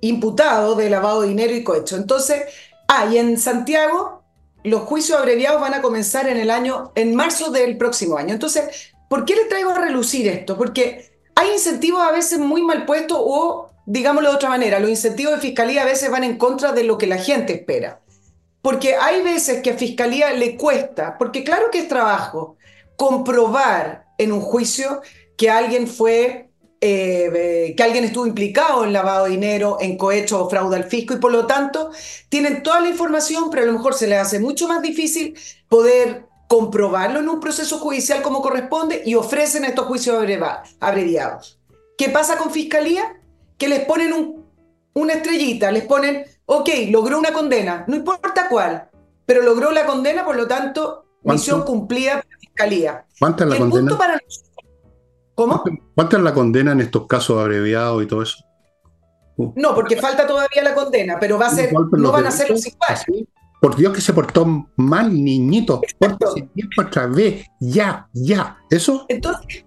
[0.00, 1.96] imputado de lavado de dinero y cohecho.
[1.96, 2.42] Entonces,
[2.88, 4.22] ah, y en Santiago
[4.64, 8.32] los juicios abreviados van a comenzar en el año, en marzo del próximo año.
[8.32, 10.56] Entonces, ¿por qué le traigo a relucir esto?
[10.56, 15.34] Porque hay incentivos a veces muy mal puestos o, digámoslo de otra manera, los incentivos
[15.34, 18.00] de fiscalía a veces van en contra de lo que la gente espera.
[18.62, 22.56] Porque hay veces que a Fiscalía le cuesta, porque claro que es trabajo,
[22.96, 25.02] comprobar en un juicio
[25.36, 30.48] que alguien fue, eh, que alguien estuvo implicado en lavado de dinero, en cohecho o
[30.48, 31.90] fraude al fisco, y por lo tanto
[32.28, 35.36] tienen toda la información, pero a lo mejor se les hace mucho más difícil
[35.68, 40.22] poder comprobarlo en un proceso judicial como corresponde y ofrecen estos juicios
[40.80, 41.58] abreviados.
[41.96, 43.20] ¿Qué pasa con Fiscalía?
[43.58, 44.44] Que les ponen
[44.92, 48.88] una estrellita, les ponen ok, logró una condena, no importa cuál,
[49.26, 53.06] pero logró la condena, por lo tanto, misión cumplida por la fiscalía.
[53.18, 53.98] ¿Cuánta es la condena?
[55.34, 55.64] ¿Cómo?
[55.94, 58.44] ¿Cuánta es la condena en estos casos abreviados y todo eso?
[59.36, 59.52] Uh.
[59.56, 62.66] No, porque falta todavía la condena, pero va a ser, no van a ser los
[62.66, 63.04] iguales.
[63.60, 64.44] Por Dios que se portó
[64.76, 65.80] mal, niñito.
[65.98, 67.46] Pórtese tiempo otra vez.
[67.60, 68.58] Ya, ya.
[68.68, 69.06] ¿Eso?
[69.08, 69.64] Entonces,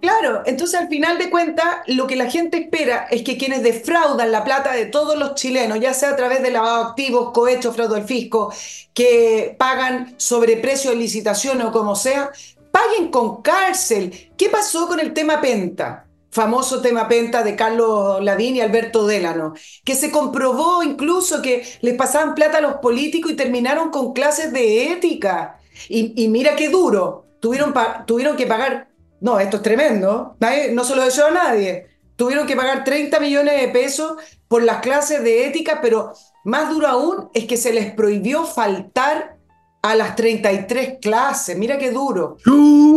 [0.00, 4.30] Claro, entonces al final de cuentas lo que la gente espera es que quienes defraudan
[4.30, 7.72] la plata de todos los chilenos, ya sea a través de lavado de activos, cohecho,
[7.72, 8.52] fraude al fisco,
[8.94, 12.30] que pagan sobreprecio de licitación o como sea,
[12.70, 14.32] paguen con cárcel.
[14.36, 16.08] ¿Qué pasó con el tema Penta?
[16.30, 21.94] famoso tema penta de Carlos Ladín y Alberto Délano, que se comprobó incluso que les
[21.94, 25.58] pasaban plata a los políticos y terminaron con clases de ética.
[25.88, 27.72] Y, mira qué duro, tuvieron,
[28.06, 28.87] tuvieron que pagar,
[29.20, 30.36] no, esto es tremendo,
[30.72, 34.16] no se lo deseo a nadie, tuvieron que pagar 30 millones de pesos
[34.48, 36.12] por las clases de ética, pero
[36.44, 39.36] más duro aún es que se les prohibió faltar
[39.82, 42.36] a las 33 clases, mira qué duro.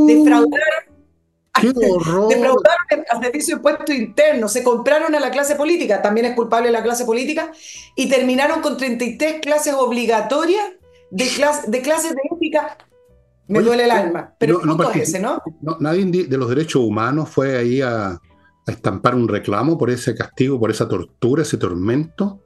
[0.08, 0.62] Defraudar
[1.60, 2.30] ¡Qué horror!
[2.30, 6.72] Defraudaron al servicio de impuesto interno, se compraron a la clase política, también es culpable
[6.72, 7.52] la clase política,
[7.96, 10.66] y terminaron con 33 clases obligatorias
[11.10, 11.26] de,
[11.68, 12.78] de clases de ética.
[13.52, 15.42] Me duele el alma, pero no, no ese, ¿no?
[15.80, 18.20] Nadie de los derechos humanos fue ahí a, a
[18.72, 22.42] estampar un reclamo por ese castigo, por esa tortura, ese tormento.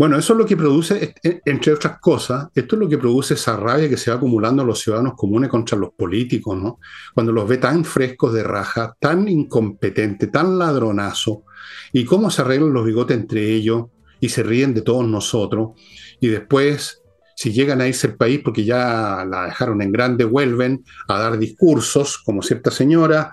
[0.00, 3.34] Bueno, eso es lo que produce, e, entre otras cosas, esto es lo que produce
[3.34, 6.78] esa rabia que se va acumulando a los ciudadanos comunes contra los políticos, ¿no?
[7.12, 11.44] Cuando los ve tan frescos de raja, tan incompetentes, tan ladronazo,
[11.92, 13.88] y cómo se arreglan los bigotes entre ellos
[14.20, 15.72] y se ríen de todos nosotros,
[16.18, 16.99] y después,
[17.40, 21.38] si llegan a irse al país porque ya la dejaron en grande, vuelven a dar
[21.38, 23.32] discursos, como cierta señora.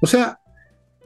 [0.00, 0.38] O sea,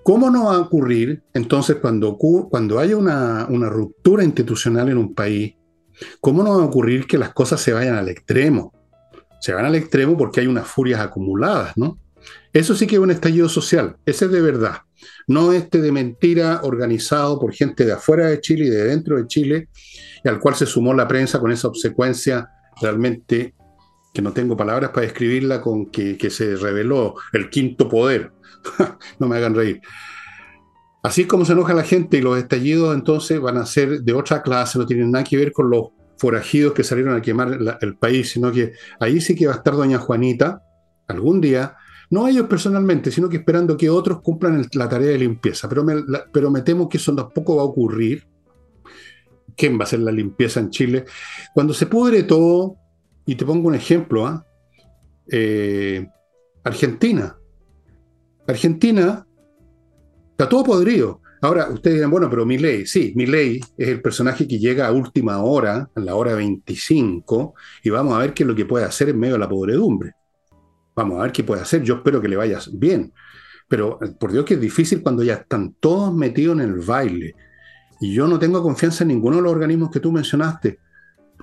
[0.02, 5.54] ¿Cómo no va a ocurrir entonces cuando, cuando haya una, ruptura institucional en un país?
[6.20, 8.74] ¿Cómo no va a ocurrir que las cosas se vayan al extremo?
[9.40, 11.98] Se van al extremo porque hay unas furias acumuladas, ¿no?
[12.52, 14.78] Eso sí que es un estallido social, ese es de verdad.
[15.26, 19.26] No este de mentira organizado por gente de afuera de Chile y de dentro de
[19.28, 19.68] Chile,
[20.28, 22.48] al cual se sumó la prensa con esa obsecuencia
[22.80, 23.54] realmente
[24.14, 28.32] que no tengo palabras para describirla, con que, que se reveló el quinto poder.
[29.18, 29.80] no me hagan reír.
[31.02, 34.42] Así como se enoja la gente y los estallidos entonces van a ser de otra
[34.42, 38.30] clase, no tienen nada que ver con los forajidos que salieron a quemar el país,
[38.30, 40.62] sino que ahí sí que va a estar doña Juanita
[41.08, 41.76] algún día,
[42.10, 45.68] no ellos personalmente, sino que esperando que otros cumplan la tarea de limpieza.
[45.68, 45.94] Pero me,
[46.32, 48.28] pero me temo que eso tampoco va a ocurrir.
[49.56, 51.04] ¿Quién va a hacer la limpieza en Chile?
[51.54, 52.76] Cuando se pudre todo,
[53.24, 54.44] y te pongo un ejemplo, ¿ah?
[55.28, 56.06] eh,
[56.64, 57.36] Argentina.
[58.46, 59.26] Argentina
[60.30, 61.20] está todo podrido.
[61.40, 65.42] Ahora, ustedes dirán, bueno, pero ley, sí, ley es el personaje que llega a última
[65.42, 69.08] hora, a la hora 25, y vamos a ver qué es lo que puede hacer
[69.08, 70.12] en medio de la podredumbre.
[70.94, 71.82] Vamos a ver qué puede hacer.
[71.82, 73.12] Yo espero que le vaya bien.
[73.66, 77.34] Pero por Dios que es difícil cuando ya están todos metidos en el baile.
[78.02, 80.80] Y yo no tengo confianza en ninguno de los organismos que tú mencionaste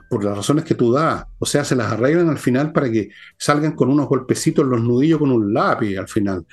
[0.10, 1.24] por las razones que tú das.
[1.40, 5.20] O sea, se las arreglan al final para que salgan con unos golpecitos los nudillos
[5.20, 6.46] con un lápiz al final.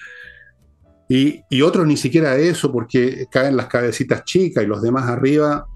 [1.09, 5.67] Y, otros ni siquiera eso, porque caen las cabecitas chicas y los demás arriba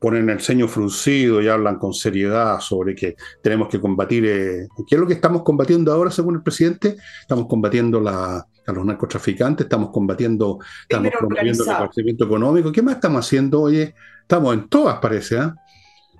[0.00, 4.26] ponen el ceño fruncido y hablan con seriedad sobre que tenemos que combatir.
[4.26, 6.96] Eh, ¿Qué es lo que estamos combatiendo ahora, según el presidente?
[7.20, 12.72] Estamos combatiendo la, a los narcotraficantes, estamos combatiendo, estamos promoviendo el crecimiento económico.
[12.72, 13.62] ¿Qué más estamos haciendo?
[13.62, 15.36] Oye, estamos en todas, parece.
[15.36, 15.50] ¿eh?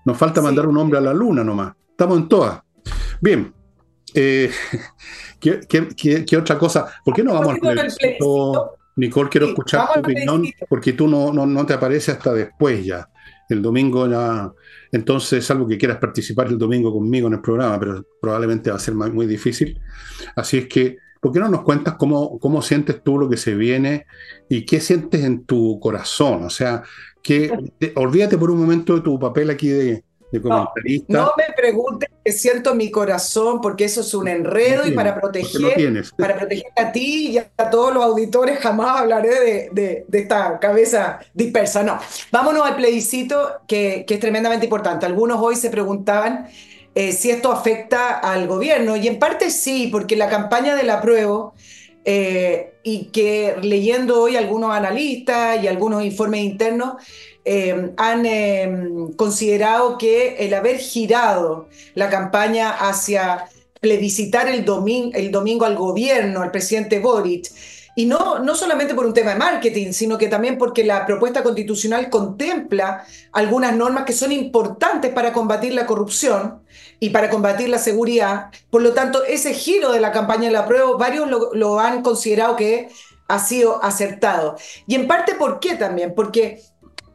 [0.04, 1.74] Nos falta mandar un hombre a la luna nomás.
[1.90, 2.61] Estamos en todas.
[3.20, 3.52] Bien.
[4.14, 4.50] Eh,
[5.40, 6.87] ¿qué, otra cosa?
[7.04, 8.76] ¿Por qué no vamos al plebiscito?
[8.96, 13.09] Nicole, quiero escuchar tu opinión porque tú no, no, te apareces hasta después ya.
[13.48, 14.50] El domingo ya.
[14.90, 18.80] Entonces, salvo que quieras participar el domingo conmigo en el programa, pero probablemente va a
[18.80, 19.78] ser muy difícil.
[20.35, 23.55] Así es que, ¿por qué no nos cuentas cómo, cómo sientes tú lo que se
[23.55, 24.07] viene
[24.48, 26.44] y qué sientes en tu corazón?
[26.44, 26.83] O sea,
[27.26, 27.50] que
[27.96, 30.05] olvídate por un momento de tu papel aquí de,
[30.40, 31.05] comentarista.
[31.09, 36.05] No, me preguntes qué siento mi corazón, porque eso es un enredo y para proteger,
[36.18, 41.83] para proteger a ti y a todos los auditores jamás hablaré de, esta cabeza dispersa.
[41.83, 41.98] No,
[42.31, 45.07] vámonos al plebiscito que, es tremendamente importante.
[45.07, 46.48] Algunos hoy se preguntaban
[46.96, 48.96] eh, si esto afecta al gobierno.
[48.96, 51.52] Y en parte sí, porque la campaña del apruebo
[52.06, 56.94] eh, y que leyendo hoy algunos analistas y algunos informes internos,
[57.44, 63.44] eh, han em, considerado que el haber girado la campaña hacia
[63.80, 64.64] plebiscitar el,
[65.12, 67.50] el domingo al gobierno, al presidente Boric,
[67.98, 71.42] y no, no solamente por un tema de marketing, sino que también porque la propuesta
[71.42, 76.61] constitucional contempla algunas normas que son importantes para combatir la corrupción
[77.00, 78.50] y para combatir la seguridad.
[78.68, 82.54] Por lo tanto, ese giro de la campaña de la prueba, varios lo, han considerado
[82.54, 82.90] que
[83.28, 84.56] ha sido acertado.
[84.87, 86.14] Y en parte, ¿por qué también?
[86.14, 86.61] Porque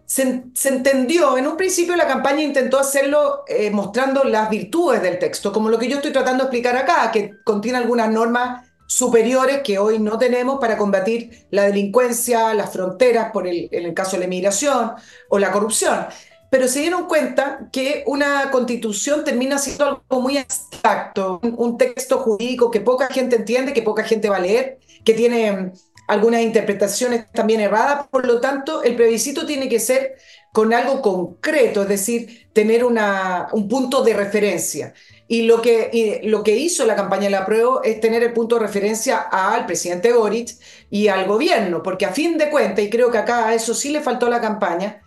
[0.07, 5.53] se, entendió, en un principio la campaña intentó hacerlo eh, mostrando las virtudes del texto,
[5.53, 9.79] como lo que yo estoy tratando de explicar acá, que contiene algunas normas superiores que
[9.79, 14.19] hoy no tenemos para combatir la delincuencia, las fronteras, por el, en el caso de
[14.19, 14.91] la inmigración
[15.29, 16.07] o la corrupción.
[16.49, 22.69] Pero se dieron cuenta que una constitución termina siendo algo muy abstracto, un texto jurídico
[22.69, 25.71] que poca gente entiende, que poca gente va a leer, que tiene
[26.09, 30.17] algunas interpretaciones también erradas, por lo tanto, el plebiscito tiene que ser
[30.51, 34.93] con algo concreto, es decir, tener una, un punto de referencia.
[35.31, 38.55] Y lo, que, lo que hizo la campaña de la prueba es tener el punto
[38.55, 40.57] de referencia al presidente Boric
[40.89, 43.91] y al gobierno, porque a fin de cuentas, y creo que acá a eso sí
[43.91, 45.01] le faltó la campaña,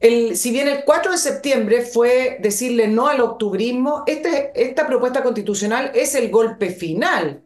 [0.00, 5.92] si bien el 4 de septiembre fue decirle no al octubrismo, este, esta propuesta constitucional
[5.94, 7.42] es el golpe final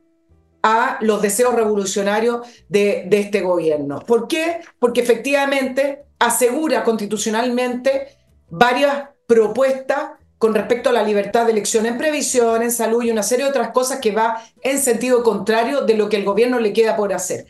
[0.63, 3.99] a los deseos revolucionarios de, de este gobierno.
[3.99, 4.61] ¿Por qué?
[4.79, 8.17] Porque efectivamente asegura constitucionalmente
[8.49, 13.23] varias propuestas con respecto a la libertad de elección en previsión, en salud y una
[13.23, 16.73] serie de otras cosas que va en sentido contrario de lo que el gobierno le
[16.73, 17.47] queda por hacer.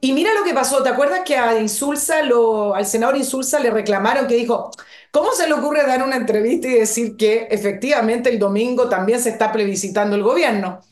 [0.00, 4.28] Y mira lo que pasó, ¿te acuerdas que a Insulza, al senador Insulza le reclamaron
[4.28, 4.70] que dijo,
[5.10, 9.30] ¿cómo se le ocurre dar una entrevista y decir que efectivamente el domingo también se
[9.30, 10.82] está plebiscitando el gobierno?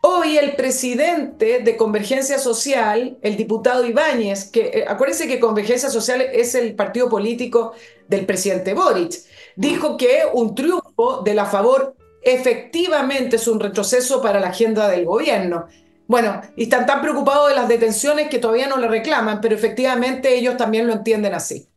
[0.00, 6.22] Hoy el presidente de Convergencia Social, el diputado Ibáñez, que eh, acuérdense que Convergencia Social
[6.22, 7.74] es el partido político
[8.08, 9.12] del presidente Boric,
[9.56, 15.04] dijo que un triunfo de la favor efectivamente es un retroceso para la agenda del
[15.04, 15.66] gobierno.
[16.08, 20.36] Bueno, y están tan preocupados de las detenciones que todavía no le reclaman, pero efectivamente
[20.36, 21.68] ellos también lo entienden así.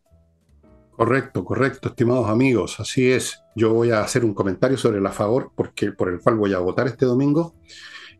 [0.95, 3.41] Correcto, correcto, estimados amigos, así es.
[3.55, 6.59] Yo voy a hacer un comentario sobre la favor, porque, por el cual voy a
[6.59, 7.55] votar este domingo.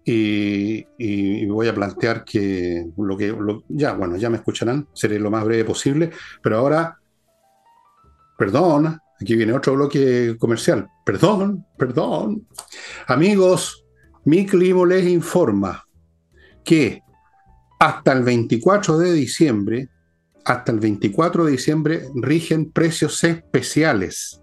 [0.05, 3.35] Y, voy a plantear que lo que
[3.67, 6.97] ya, bueno, ya me escucharán, seré lo más breve posible, pero ahora,
[8.37, 12.47] perdón, aquí viene otro bloque comercial, perdón, perdón.
[13.07, 13.85] Amigos,
[14.25, 15.85] mi clima les informa
[16.63, 17.01] que
[17.79, 19.89] hasta el 24 de diciembre,
[20.45, 24.41] hasta el 24 de diciembre rigen precios especiales.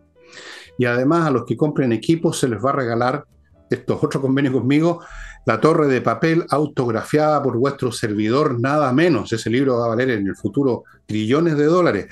[0.79, 3.25] Y además a los que compren equipos se les va a regalar
[3.71, 5.01] estos otros convenios conmigo,
[5.45, 9.33] la torre de papel autografiada por vuestro servidor, nada menos.
[9.33, 12.07] Ese libro va a valer en el futuro trillones de dólares.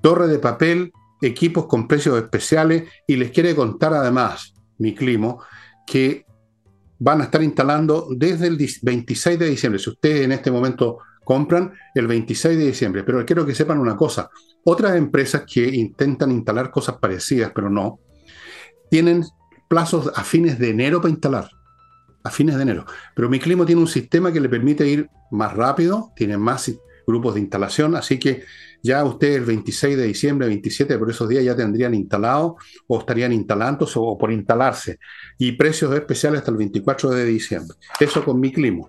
[0.00, 5.42] Torre de papel, equipos con precios especiales y les quiere contar además, mi climo,
[5.86, 6.24] que
[6.98, 9.78] van a estar instalando desde el 26 de diciembre.
[9.78, 13.04] Si ustedes en este momento compran, el 26 de diciembre.
[13.04, 14.30] Pero quiero que sepan una cosa.
[14.64, 18.00] Otras empresas que intentan instalar cosas parecidas, pero no,
[18.90, 19.24] tienen
[19.68, 21.50] plazos a fines de enero para instalar
[22.22, 22.84] a fines de enero.
[23.14, 26.70] Pero mi clima tiene un sistema que le permite ir más rápido, tiene más
[27.06, 28.44] grupos de instalación, así que
[28.82, 33.32] ya ustedes el 26 de diciembre, 27 por esos días ya tendrían instalado o estarían
[33.32, 34.98] instalando o por instalarse.
[35.38, 37.76] Y precios especiales hasta el 24 de diciembre.
[37.98, 38.86] Eso con mi clima.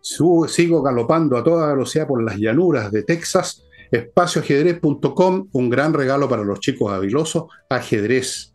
[0.00, 3.62] Sigo galopando a toda velocidad por las llanuras de Texas.
[3.90, 7.44] Espacioajedrez.com, un gran regalo para los chicos habilosos.
[7.70, 8.52] Ajedrez,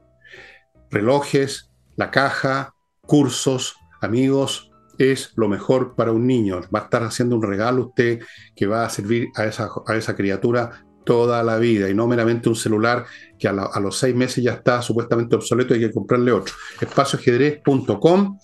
[0.89, 4.70] relojes, la caja, cursos, amigos,
[5.01, 6.61] es lo mejor para un niño.
[6.73, 8.19] Va a estar haciendo un regalo usted
[8.55, 12.49] que va a servir a esa, a esa criatura toda la vida y no meramente
[12.49, 13.05] un celular
[13.39, 16.53] que a, los seis meses ya está supuestamente obsoleto y hay que comprarle otro.
[16.79, 18.37] Espacioajedrez.com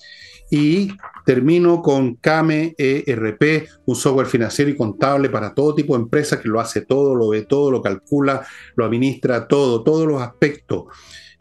[0.49, 0.89] y
[1.25, 6.47] termino con Kame ERP, un software financiero y contable para todo tipo de empresas que
[6.47, 10.85] lo hace todo, lo ve todo, lo calcula, lo administra todo, todos los aspectos.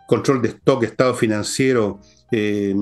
[0.09, 2.75] Control de stock, estado financiero, eh,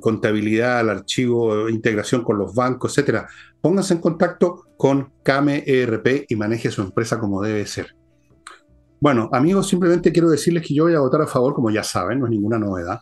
[0.00, 3.28] contabilidad, el archivo, integración con los bancos, etcétera.
[3.60, 7.94] Pónganse en contacto con Kame ERP y maneje su empresa como debe ser.
[9.00, 12.20] Bueno, amigos, simplemente quiero decirles que yo voy a votar a favor, como ya saben,
[12.20, 13.00] no es ninguna novedad.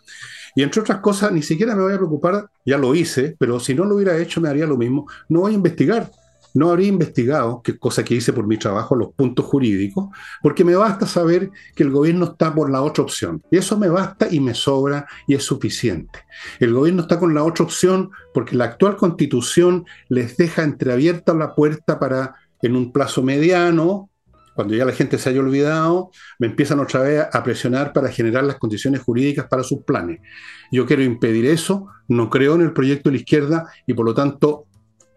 [0.55, 3.75] Y entre otras cosas, ni siquiera me voy a preocupar, ya lo hice, pero si
[3.75, 5.07] no lo hubiera hecho me haría lo mismo.
[5.29, 6.11] No voy a investigar
[6.59, 10.09] no habría investigado, que cosa que hice por mi trabajo, los puntos jurídicos,
[10.43, 13.41] porque me basta saber que el gobierno está por la otra opción.
[13.51, 16.25] Y eso me basta y me sobra y es suficiente.
[16.59, 21.55] El gobierno está con la otra opción porque la actual constitución les deja entreabierta la
[21.55, 24.11] puerta para, en un plazo mediano,
[24.59, 28.43] cuando ya la gente se haya olvidado, me empiezan otra vez a presionar para generar
[28.43, 30.19] las condiciones jurídicas para sus planes.
[30.73, 34.15] Yo quiero impedir eso, no creo en el proyecto de la izquierda y por lo
[34.15, 34.67] tanto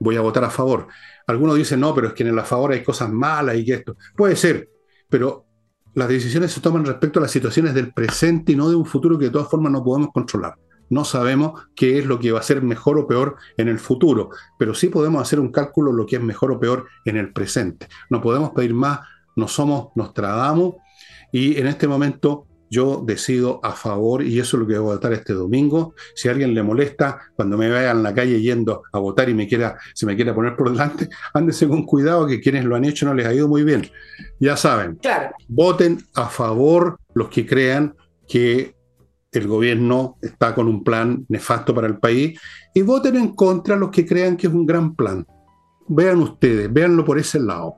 [0.02, 0.88] voy a votar a favor.
[1.28, 3.96] Algunos dicen, no, pero es que en el favor hay cosas malas y que esto.
[4.18, 4.68] Puede ser,
[5.08, 5.46] pero
[5.94, 9.18] las decisiones se toman respecto a las situaciones del presente y no de un futuro
[9.20, 10.56] que de todas formas no podemos controlar.
[10.90, 14.30] No sabemos qué es lo que va a ser mejor o peor en el futuro,
[14.58, 17.32] pero sí podemos hacer un cálculo de lo que es mejor o peor en el
[17.32, 17.88] presente.
[18.10, 19.02] No podemos pedir más,
[19.36, 20.76] no somos Nostradamus
[21.32, 24.96] y en este momento yo decido a favor y eso es lo que voy a
[24.96, 25.94] votar este domingo.
[26.16, 29.34] Si a alguien le molesta cuando me vaya en la calle yendo a votar y
[29.34, 32.86] me quiera, se me quiera poner por delante, ándese con cuidado que quienes lo han
[32.86, 33.92] hecho no les ha ido muy bien.
[34.40, 34.98] Ya saben,
[35.50, 37.94] voten a favor los que crean
[38.26, 38.74] que
[39.34, 42.40] el gobierno está con un plan nefasto para el país
[42.74, 45.28] y voten en contra los que crean que es un gran plan.
[45.90, 47.76] Vean ustedes, véanlo por ese lado.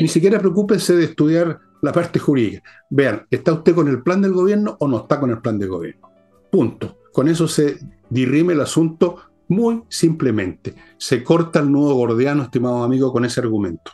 [0.00, 2.62] Ni siquiera preocúpense de estudiar la parte jurídica.
[2.90, 5.68] Vean, ¿está usted con el plan del gobierno o no está con el plan del
[5.68, 6.10] gobierno?
[6.50, 6.98] Punto.
[7.12, 9.16] Con eso se dirime el asunto
[9.48, 10.74] muy simplemente.
[10.98, 13.92] Se corta el nudo gordiano, estimado amigo, con ese argumento.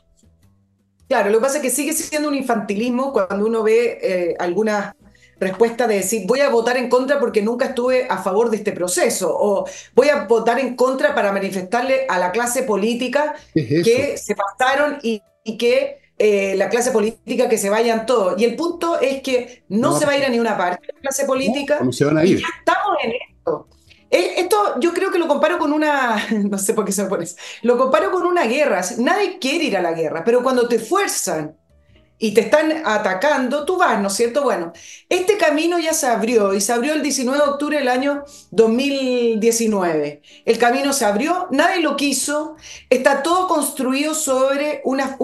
[1.09, 4.95] Claro, lo que pasa es que sigue siendo un infantilismo cuando uno ve eh, algunas
[5.39, 8.73] respuesta de decir voy a votar en contra porque nunca estuve a favor de este
[8.73, 14.35] proceso o voy a votar en contra para manifestarle a la clase política que se
[14.35, 15.23] pasaron y,
[15.59, 18.41] que eh, la clase política que se vayan todos.
[18.41, 21.27] Y el punto es que no, se va a ir a ninguna parte la clase
[21.27, 21.81] política.
[21.83, 22.41] No, se van a ir.
[22.41, 23.69] ya estamos en esto.
[24.11, 27.11] Eh, esto yo creo que lo comparo con una, no sé por qué se me
[27.11, 27.27] pone
[27.61, 28.81] lo comparo con una guerra.
[28.97, 31.59] Nadie quiere ir a la guerra, pero cuando te fuerzan
[32.19, 34.45] y te están atacando, tú vas, ¿no es cierto?
[34.45, 34.73] Bueno,
[35.11, 40.23] este camino ya se abrió y se abrió el 19 de octubre del año 2019.
[40.45, 42.57] El camino se abrió, nadie lo quiso,
[42.89, 45.19] está todo construido sobre una,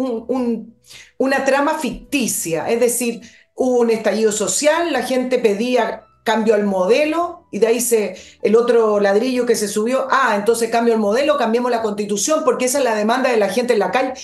[1.21, 3.21] una trama ficticia, es decir,
[3.55, 8.57] hubo un estallido social, la gente pedía cambio al modelo y de ahí se el
[8.57, 12.79] otro ladrillo que se subió, ah, entonces cambio el modelo, cambiemos la constitución porque esa
[12.79, 14.14] es la demanda de la gente en la calle.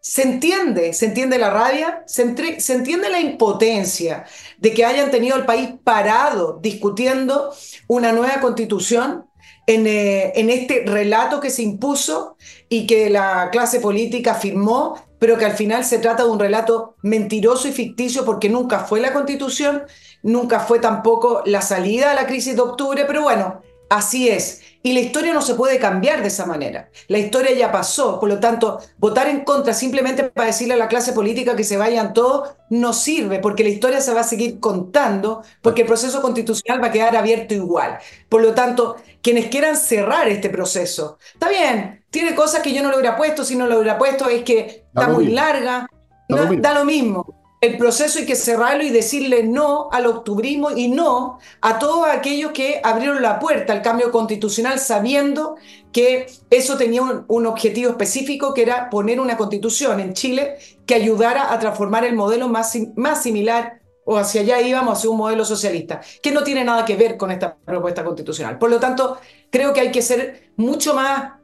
[0.00, 4.24] Se entiende, se entiende la rabia, se, entiende la impotencia
[4.58, 7.52] de que hayan tenido el país parado discutiendo
[7.88, 9.26] una nueva constitución
[9.66, 12.36] en, eh, en, este relato que se impuso
[12.68, 16.94] y que la clase política firmó, pero que al final se trata de un relato
[17.02, 19.82] mentiroso y ficticio porque nunca fue la constitución,
[20.22, 24.62] nunca fue tampoco la salida a la crisis de octubre, pero bueno, así es.
[24.82, 26.88] Y la historia no se puede cambiar de esa manera.
[27.08, 30.88] La historia ya pasó, por lo tanto, votar en contra simplemente para decirle a la
[30.88, 34.60] clase política que se vayan todos no sirve, porque la historia se va a seguir
[34.60, 37.98] contando, porque el proceso constitucional va a quedar abierto igual.
[38.28, 42.90] Por lo tanto, quienes quieran cerrar este proceso, está bien, tiene cosas que yo no
[42.90, 45.86] lo hubiera puesto, si no lo hubiera puesto es que está muy larga,
[46.28, 47.34] da lo mismo.
[47.60, 52.52] el proceso hay que cerrarlo y decirle no al octubrismo y no a todos aquellos
[52.52, 55.56] que abrieron la puerta al cambio constitucional sabiendo
[55.92, 60.56] que eso tenía un, objetivo específico que era poner una constitución en Chile
[60.86, 63.80] que ayudara a transformar el modelo más, más similar
[64.10, 67.30] o hacia allá íbamos hacia un modelo socialista, que no tiene nada que ver con
[67.30, 68.58] esta propuesta constitucional.
[68.58, 69.18] Por lo tanto,
[69.50, 71.37] creo que hay que ser mucho más...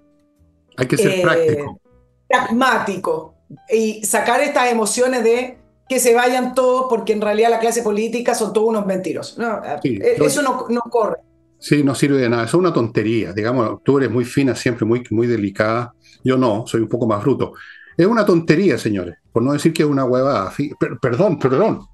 [0.76, 1.80] Hay que ser eh, práctico.
[2.28, 3.34] Pragmático
[3.68, 5.58] y sacar estas emociones de
[5.88, 9.38] que se vayan todos porque en realidad la clase política son todos unos mentiros.
[9.82, 11.18] Eh, eso no, no, corre.
[11.58, 12.44] Sí, no sirve de nada.
[12.44, 13.32] Eso es una tontería.
[13.32, 15.94] Digamos, tú eres muy fina, siempre muy, muy delicada.
[16.22, 17.52] Yo no, soy un poco más bruto.
[17.96, 19.16] Es una tontería, señores.
[19.32, 20.52] Por no decir que es una huevada.
[21.00, 21.86] perdón, perdón.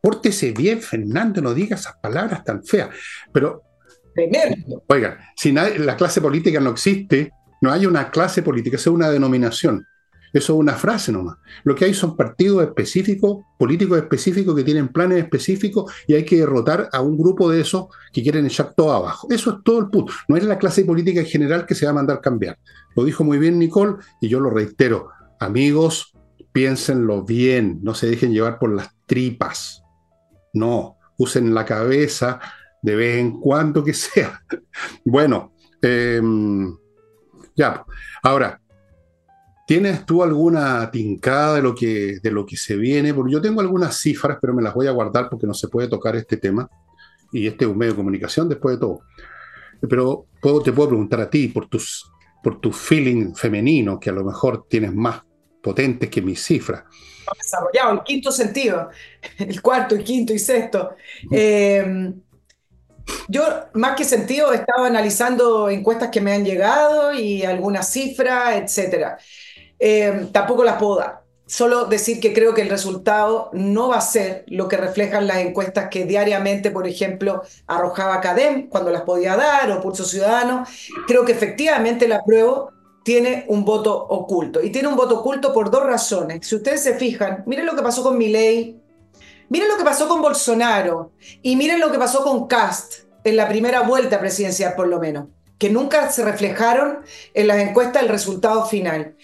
[0.00, 2.88] Pórtese bien, Fernando, no diga esas palabras tan feas.
[3.32, 3.62] Pero,
[4.86, 9.86] oigan, si la clase política no existe, no hay una clase política, es una denominación.
[10.32, 11.36] Eso es una frase nomás.
[11.64, 16.36] Lo que hay son partidos específicos, políticos específicos que tienen planes específicos y hay que
[16.36, 19.28] derrotar a un grupo de esos que quieren echar todo abajo.
[19.30, 20.12] Eso es todo el punto.
[20.28, 22.58] No es la clase política en general que se va a mandar cambiar.
[22.94, 25.08] Lo dijo muy bien Nicole y yo lo reitero.
[25.40, 26.12] Amigos,
[26.52, 29.82] piénsenlo bien, no se dejen llevar por las tripas.
[30.52, 32.40] No, usen la cabeza
[32.82, 34.42] de vez en cuando que sea.
[35.04, 36.76] Bueno, em,
[37.58, 37.84] ya.
[38.22, 38.60] Ahora,
[39.68, 43.12] ¿Tienes tú alguna tincada de lo que, de lo que se viene?
[43.12, 45.88] Porque yo tengo algunas cifras, pero me las voy a guardar porque no se puede
[45.88, 46.70] tocar este tema.
[47.32, 49.02] Y este es un medio de comunicación después de todo.
[49.86, 52.10] Pero puedo, te puedo preguntar a ti por tus,
[52.42, 55.22] por tu feeling femenino, que a lo mejor tienes más
[55.62, 56.84] potentes que mis cifras.
[57.36, 58.88] Desarrollado el quinto sentido,
[59.36, 60.96] el cuarto, el quinto y sexto.
[61.30, 62.14] Eh,
[63.28, 63.42] yo,
[63.74, 69.18] más que sentido, he estado analizando encuestas que me han llegado y algunas cifras, etcétera.
[69.78, 71.22] Eh, tampoco las puedo dar.
[71.46, 75.38] Solo decir que creo que el resultado no va a ser lo que reflejan las
[75.38, 80.66] encuestas que diariamente, por ejemplo, arrojaba Cadem cuando las podía dar o Pulso Ciudadano.
[81.06, 82.68] Creo que efectivamente la prueba
[83.02, 84.62] tiene un voto oculto.
[84.62, 86.46] Y tiene un voto oculto por dos razones.
[86.46, 88.78] Si ustedes se fijan, miren lo que pasó con Milei,
[89.48, 93.48] miren lo que pasó con Bolsonaro y miren lo que pasó con Cast en la
[93.48, 95.26] primera vuelta presidencial, por lo menos,
[95.58, 97.00] que nunca se reflejaron
[97.34, 99.16] en las encuestas el resultado final.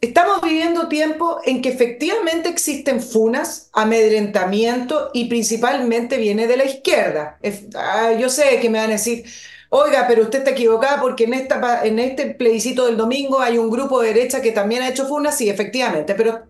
[0.00, 7.38] estamos viviendo tiempo en que efectivamente existen funas, amedrentamiento y principalmente viene de la izquierda.
[7.74, 9.24] Ah, yo sé que me van a decir,
[9.70, 14.12] oiga, pero usted está equivocada porque en, este plebiscito del domingo hay un grupo de
[14.12, 16.42] derecha que también ha hecho funas, sí, efectivamente, pero,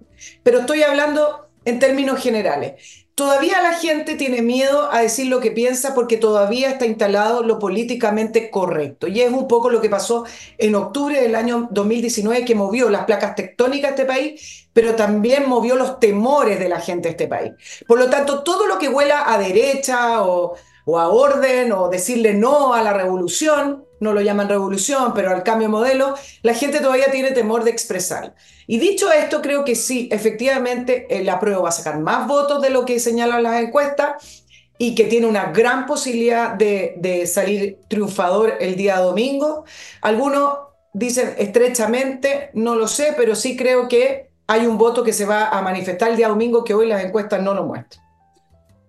[0.42, 3.06] pero estoy hablando en términos generales.
[3.16, 7.58] Todavía la gente tiene miedo a decir lo que piensa porque todavía está instalado lo
[7.58, 9.08] políticamente correcto.
[9.08, 10.24] Y es un poco lo que pasó
[10.58, 15.48] en octubre del año 2019 que movió las placas tectónicas de este país, pero también
[15.48, 17.52] movió los temores de la gente de este país.
[17.88, 20.54] Por lo tanto, todo lo que huela a derecha o,
[20.84, 25.42] o a orden o decirle no a la revolución, no lo llaman revolución, pero al
[25.42, 28.34] cambio de modelo, la gente todavía tiene temor de expresar.
[28.66, 32.70] Y dicho esto, creo que sí, efectivamente, el apruebo va a sacar más votos de
[32.70, 34.44] lo que señalan las encuestas
[34.78, 39.64] y que tiene una gran posibilidad de, de salir triunfador el día domingo.
[40.02, 40.58] Algunos
[40.92, 45.48] dicen estrechamente, no lo sé, pero sí creo que hay un voto que se va
[45.48, 48.06] a manifestar el día domingo que hoy las encuestas no lo muestran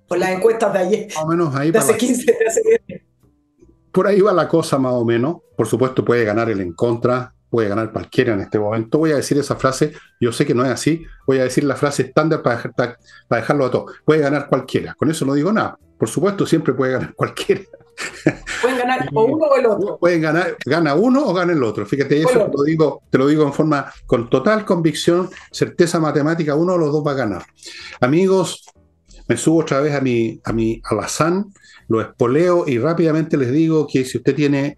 [0.08, 1.08] por las encuestas de ayer.
[1.14, 1.72] Más o menos ahí.
[1.72, 2.62] De hace 15, de hace
[3.92, 5.38] Por ahí va la cosa más o menos.
[5.56, 9.00] Por supuesto puede ganar el en contra, puede ganar cualquiera en este momento.
[9.00, 11.76] Voy a decir esa frase, yo sé que no es así, voy a decir la
[11.76, 12.98] frase estándar para, para,
[13.30, 13.86] dejarlo a todo.
[14.06, 15.78] Puede ganar cualquiera, con eso no digo nada.
[15.98, 17.62] Por supuesto, siempre puede ganar cualquiera.
[18.62, 19.98] Pueden ganar o uno o el otro.
[19.98, 21.86] Pueden ganar, gana uno o gana el otro.
[21.86, 26.54] Fíjate, eso te lo, digo, te lo digo en forma con total convicción, certeza matemática,
[26.54, 27.44] uno de los dos va a ganar.
[28.00, 28.66] Amigos,
[29.28, 31.52] me subo otra vez a mi, a mi alazán,
[31.88, 34.78] lo espoleo y rápidamente les digo que si usted tiene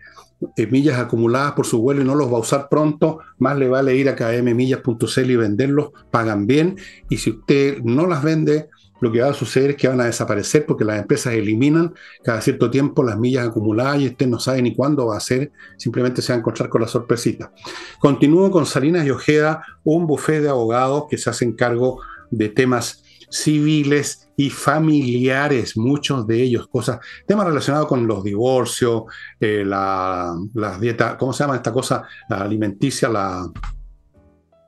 [0.55, 3.67] eh, millas acumuladas por su vuelo y no los va a usar pronto, más le
[3.67, 6.77] vale ir a kmmillas.cl y venderlos, pagan bien.
[7.09, 8.69] Y si usted no las vende,
[9.01, 11.93] lo que va a suceder es que van a desaparecer porque las empresas eliminan
[12.23, 15.51] cada cierto tiempo las millas acumuladas y usted no sabe ni cuándo va a ser,
[15.77, 17.51] simplemente se va a encontrar con la sorpresita.
[17.99, 22.01] Continúo con Salinas y Ojeda, un bufé de abogados que se hacen cargo
[22.31, 29.03] de temas civiles y familiares, muchos de ellos, cosas, temas relacionados con los divorcios,
[29.37, 30.33] eh, la,
[30.79, 32.07] dieta, ¿cómo se llama esta cosa?
[32.29, 33.45] La alimenticia, la...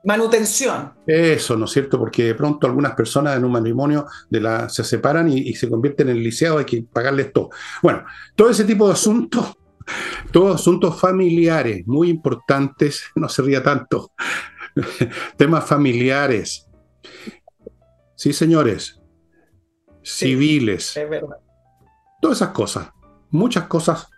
[0.04, 0.92] Manutención.
[1.06, 1.98] Eso, ¿no es cierto?
[1.98, 6.10] Porque de pronto algunas personas en un matrimonio de la, se separan y, se convierten
[6.10, 7.48] en lisiados, hay que pagarles todo.
[7.82, 8.04] Bueno,
[8.36, 9.56] todo ese tipo de asuntos,
[10.32, 14.12] todos asuntos familiares muy importantes, no se ría tanto,
[15.38, 16.68] temas familiares.
[18.16, 19.01] Sí, señores,
[20.02, 20.98] civiles.
[22.20, 22.88] Todas esas cosas.
[23.30, 24.08] Muchas cosas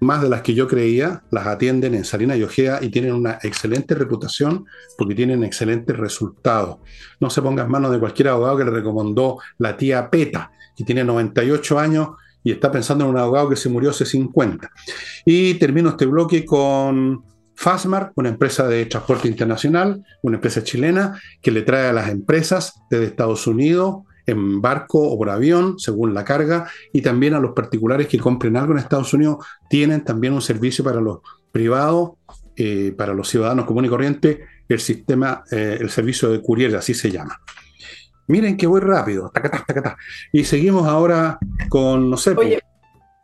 [0.00, 3.38] más de las que yo creía las atienden en Salina y Ojea y tienen una
[3.42, 4.66] excelente reputación
[4.98, 6.78] porque tienen excelentes resultados.
[7.20, 10.84] No se ponga en manos de cualquier abogado que le recomendó la tía Peta, que
[10.84, 12.08] tiene 98 años
[12.42, 14.70] y está pensando en un abogado que se murió hace 50.
[15.24, 17.24] Y termino este bloque con
[17.54, 22.74] Fasmar, una empresa de transporte internacional, una empresa chilena que le trae a las empresas
[22.90, 27.52] desde Estados Unidos en barco o por avión, según la carga, y también a los
[27.52, 31.18] particulares que compren algo en Estados Unidos, tienen también un servicio para los
[31.52, 32.12] privados,
[32.56, 36.94] eh, para los ciudadanos comunes y corrientes, el sistema, eh, el servicio de courier, así
[36.94, 37.40] se llama.
[38.26, 39.30] Miren que voy rápido,
[40.32, 42.30] y seguimos ahora con, no sé.
[42.30, 42.60] Oye,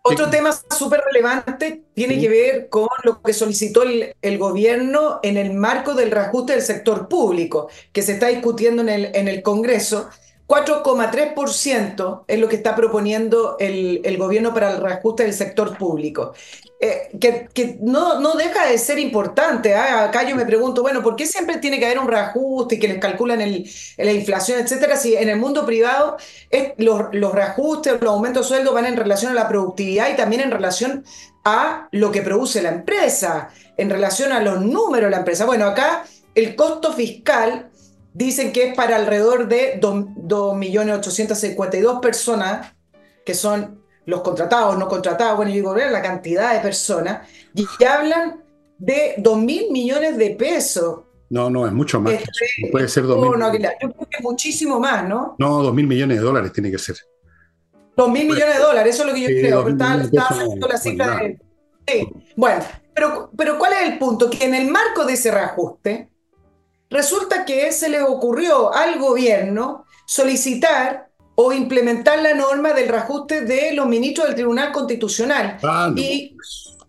[0.03, 5.37] otro tema súper relevante tiene que ver con lo que solicitó el, el, gobierno en
[5.37, 9.43] el marco del reajuste del sector público, que se está discutiendo en el, en el
[9.43, 10.09] Congreso
[10.51, 16.35] 4,3% es lo que está proponiendo el, gobierno para el reajuste del sector público,
[16.81, 19.77] eh, que, no, deja de ser importante.
[19.77, 20.03] ¿ah?
[20.03, 22.89] Acá yo me pregunto, bueno, ¿por qué siempre tiene que haber un reajuste y que
[22.89, 24.97] les calculan la inflación, etcétera?
[24.97, 26.17] Si en el mundo privado
[26.79, 30.43] los, los reajustes, los aumentos de sueldo van en relación a la productividad y también
[30.43, 31.05] en relación
[31.45, 35.47] a lo que produce la empresa, en relación a los números de la empresa.
[35.47, 36.03] Bueno, acá
[36.35, 37.70] el costo fiscal
[38.13, 42.75] dicen que es para alrededor de 2.852 personas,
[43.25, 48.43] que son los contratados, no contratados, bueno, yo digo, la cantidad de personas, y hablan
[48.79, 51.01] de 2.000 millones de pesos.
[51.29, 52.15] No, no, es mucho más.
[52.15, 53.39] Este, puede ser 2.000.
[53.39, 55.37] No, yo creo que es muchísimo más, ¿no?
[55.39, 56.97] No, 2.000 millones de dólares tiene que ser.
[57.97, 59.69] 2.000 millones de dólares, eso es lo que yo creo.
[59.69, 59.93] Está
[60.29, 61.39] haciendo la cifra de...
[61.87, 62.09] Sí.
[62.37, 64.31] Bueno, pero, pero ¿cuál es el punto?
[64.31, 66.09] Que en el marco de ese reajuste,
[66.91, 73.73] Resulta que se le ocurrió al gobierno solicitar o implementar la norma del reajuste de
[73.73, 75.59] los ministros del Tribunal Constitucional.
[75.63, 76.37] Ah, ¿Y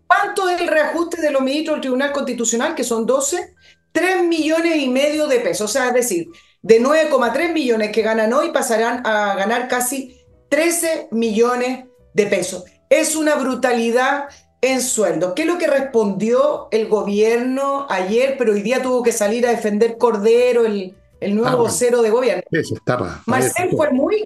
[0.08, 3.56] cuánto es el reajuste de los ministros del Tribunal Constitucional, que son 12?
[3.92, 5.70] 3 millones y medio de pesos.
[5.70, 6.28] O sea, es decir,
[6.62, 10.18] de 9,3 millones que ganan hoy pasarán a ganar casi
[10.50, 12.66] 13 millones de pesos.
[12.90, 14.26] Es una brutalidad
[14.62, 15.34] en sueldo.
[15.34, 19.50] ¿Qué es lo que respondió el gobierno ayer, pero hoy día tuvo que salir a
[19.50, 22.44] defender Cordero, el, el nuevo vocero de gobierno?
[22.52, 23.22] Estaba.
[23.26, 24.24] Marcel fue muy,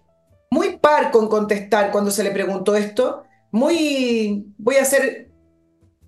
[0.51, 5.29] muy par con contestar cuando se le preguntó esto, muy, voy a ser,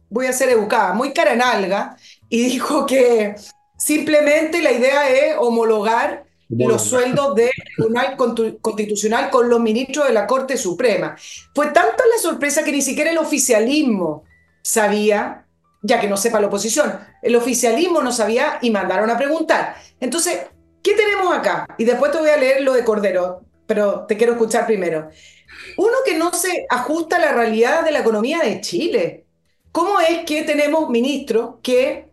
[0.09, 1.95] voy a ser educada, muy cara en alga,
[2.27, 3.35] y dijo que
[3.77, 8.15] simplemente la idea es homologar los sueldos del Tribunal
[8.61, 11.15] Constitucional con los ministros de la Corte Suprema.
[11.53, 14.23] Fue tanta la sorpresa que ni siquiera el oficialismo
[14.61, 15.45] sabía,
[15.81, 19.75] ya que no sepa la oposición, el oficialismo no sabía y mandaron a preguntar.
[19.99, 20.39] Entonces,
[20.81, 21.67] ¿qué tenemos acá?
[21.77, 25.09] Y después te voy a leer lo de Cordero, pero te quiero escuchar primero.
[25.77, 29.25] Uno que no se ajusta a la realidad de la economía de Chile.
[29.71, 32.06] ¿Cómo es que tenemos ministros que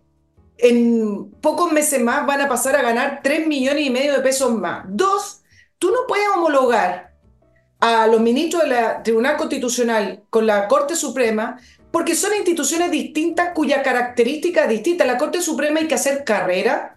[0.59, 4.53] en pocos meses más van a pasar a ganar 3 millones y medio de pesos
[4.53, 4.85] más.
[4.89, 5.43] Dos,
[5.79, 7.13] tú no puedes homologar
[7.81, 11.59] a los ministros del Tribunal Constitucional con la Corte Suprema
[11.91, 15.05] porque son instituciones distintas cuya característica es distinta.
[15.05, 16.97] la Corte Suprema hay que hacer carrera,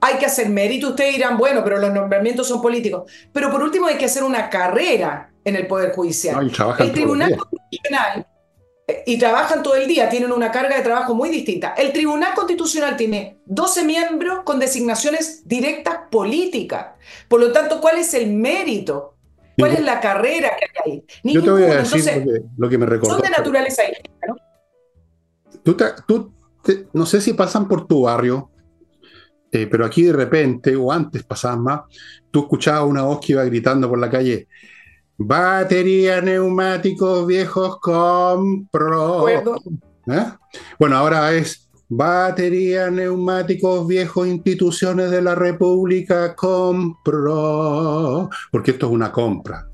[0.00, 0.88] hay que hacer mérito.
[0.88, 3.10] Ustedes dirán, bueno, pero los nombramientos son políticos.
[3.32, 6.50] Pero por último hay que hacer una carrera en el Poder Judicial.
[6.78, 8.26] el Tribunal Constitucional
[9.06, 11.74] y trabajan todo el día, tienen una carga de trabajo muy distinta.
[11.76, 16.88] El Tribunal Constitucional tiene 12 miembros con designaciones directas políticas.
[17.28, 19.16] Por lo tanto, ¿cuál es el mérito?
[19.58, 21.04] ¿Cuál es la carrera que hay ahí?
[21.34, 22.24] Yo te voy a decir
[22.56, 23.14] lo, que, me recordó.
[23.14, 23.82] Son de naturaleza
[24.26, 24.36] ¿no?
[25.62, 25.76] Tú,
[26.06, 26.32] tú
[26.92, 28.50] no sé si pasan por tu barrio,
[29.50, 31.82] eh, pero aquí de repente, o antes pasaban más,
[32.30, 34.48] tú escuchabas una voz que iba gritando por la calle,
[35.24, 39.28] Batería, neumáticos viejos, compro.
[39.28, 40.26] ¿Eh?
[40.80, 48.28] Bueno, ahora es batería, neumáticos viejos, instituciones de la República, compro.
[48.50, 49.68] Porque esto es una compra.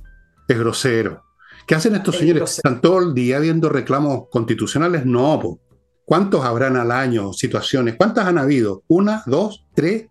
[0.46, 1.24] Es grosero.
[1.66, 2.56] ¿Qué hacen estos señores?
[2.58, 5.06] ¿Están todo el día viendo reclamos constitucionales?
[5.06, 5.60] No,
[6.04, 7.96] ¿Cuántos habrán al año situaciones?
[7.96, 8.82] ¿Cuántas han habido?
[8.88, 10.08] ¿Una, dos, tres?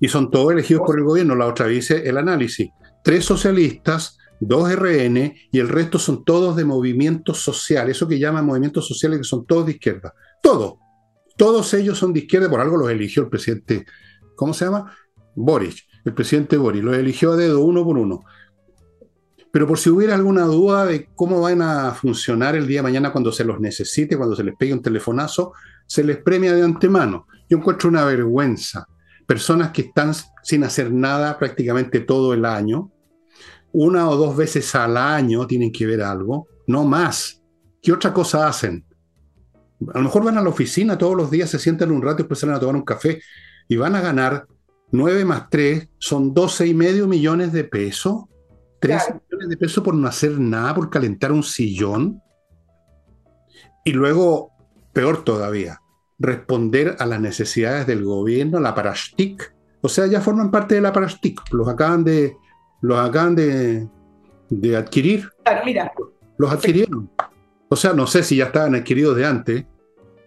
[0.00, 1.34] Y son todos elegidos por el gobierno.
[1.34, 2.70] La otra dice el análisis
[3.02, 8.46] tres socialistas, dos RN y el resto son todos de movimientos sociales, eso que llaman
[8.46, 10.14] movimientos sociales que son todos de izquierda.
[10.42, 10.74] Todos.
[11.36, 13.86] Todos ellos son de izquierda, por algo los eligió el presidente,
[14.34, 14.92] ¿cómo se llama?
[15.36, 18.24] Boris, el presidente Boris, los eligió a dedo uno por uno.
[19.50, 23.12] Pero por si hubiera alguna duda de cómo van a funcionar el día de mañana
[23.12, 25.52] cuando se los necesite, cuando se les pegue un telefonazo,
[25.86, 27.26] se les premia de antemano.
[27.48, 28.86] Yo encuentro una vergüenza.
[29.28, 30.12] Personas que están
[30.42, 32.90] sin hacer nada prácticamente todo el año,
[33.72, 37.42] una o dos veces al año tienen que ver algo, no más.
[37.82, 38.86] ¿Qué otra cosa hacen?
[39.92, 42.22] A lo mejor van a la oficina todos los días, se sientan un rato y
[42.22, 43.20] después salen a tomar un café
[43.68, 44.46] y van a ganar
[44.92, 48.24] 9 más 3, son 12 y medio millones de pesos.
[48.80, 52.22] 13 millones de pesos por no hacer nada, por calentar un sillón.
[53.84, 54.52] Y luego,
[54.94, 55.80] peor todavía,
[56.18, 59.54] responder a las necesidades del gobierno, la parashtik.
[59.80, 61.40] O sea, ya forman parte de la parashtik.
[61.52, 62.36] Los acaban de,
[62.80, 65.30] los acaban de, adquirir.
[65.44, 65.92] Claro, mira.
[66.36, 67.10] Los adquirieron.
[67.68, 69.64] O sea, no sé si ya estaban adquiridos de antes.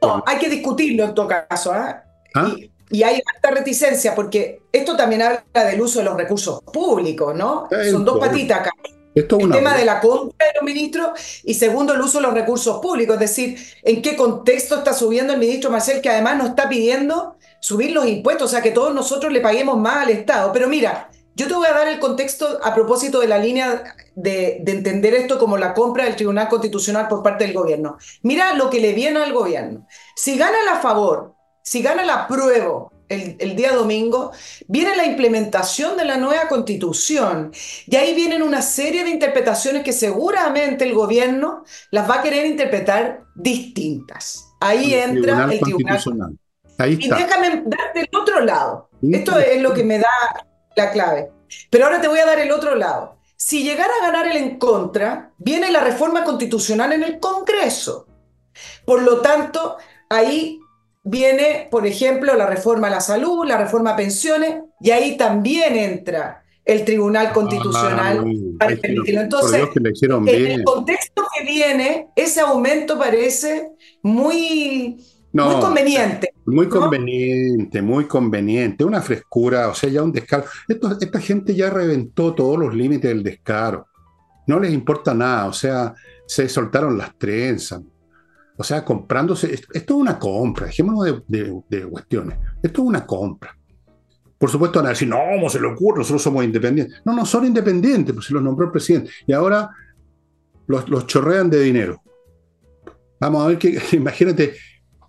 [0.02, 1.74] No, hay que discutirlo en todo caso.
[1.74, 2.04] ¿ah?
[2.36, 2.54] ¿Ah?
[2.90, 7.68] Y, hay alta reticencia porque esto también habla del uso de los recursos públicos, ¿no?
[7.90, 8.72] Son dos patitas acá.
[9.14, 12.34] Esto el tema de la compra de los ministros y segundo, el uso de los
[12.34, 16.50] recursos públicos, es decir, en qué contexto está subiendo el ministro Marcel, que además nos
[16.50, 20.52] está pidiendo subir los impuestos, o sea, que todos nosotros le paguemos más al Estado.
[20.54, 24.64] Pero mira, yo te voy a dar el contexto a propósito de la línea de,
[24.66, 27.98] entender esto como la compra del Tribunal Constitucional por parte del gobierno.
[28.22, 29.88] Mira lo que le viene al gobierno.
[30.16, 34.32] Si gana la favor, si gana la prueba el, el, día domingo,
[34.68, 37.52] viene la implementación de la nueva constitución
[37.86, 42.46] y ahí vienen una serie de interpretaciones que seguramente el gobierno las va a querer
[42.46, 44.48] interpretar distintas.
[44.60, 46.38] Ahí entra el Tribunal Constitucional.
[46.78, 47.20] Ahí está.
[47.20, 48.90] Y déjame darte el otro lado.
[49.02, 50.10] Esto es lo que me da
[50.76, 51.32] la clave.
[51.70, 53.18] Pero ahora te voy a dar el otro lado.
[53.36, 58.08] Si llegara a ganar el en contra, viene la reforma constitucional en el Congreso.
[58.86, 59.78] Por lo tanto,
[60.10, 60.61] ahí
[61.04, 65.76] viene, por ejemplo, la reforma a la salud, la reforma a pensiones, y ahí también
[65.76, 68.26] entra el Tribunal ah, Constitucional
[68.60, 69.22] para permitirlo.
[69.22, 69.68] Entonces,
[70.28, 73.72] en el contexto que viene, ese aumento parece
[74.04, 75.00] muy
[75.34, 76.34] muy conveniente.
[76.46, 78.84] Muy conveniente, muy conveniente.
[78.84, 80.44] Una frescura, o sea, ya un descaro.
[80.68, 83.88] esta gente ya reventó todos los límites del descaro.
[84.48, 85.94] No les importa nada, o sea,
[86.28, 87.82] se soltaron las trenzas.
[88.62, 89.52] O sea, comprándose.
[89.52, 92.38] Esto, es una compra, dejémonos de, cuestiones.
[92.62, 93.58] Esto es una compra.
[94.38, 97.02] Por supuesto, van a decir, no, no se le ocurre, nosotros somos independientes.
[97.04, 99.10] No, no son independientes, pues se los nombró el presidente.
[99.26, 99.72] Y ahora
[100.68, 102.04] los, los chorrean de dinero.
[103.20, 104.54] Vamos a ver que, imagínate,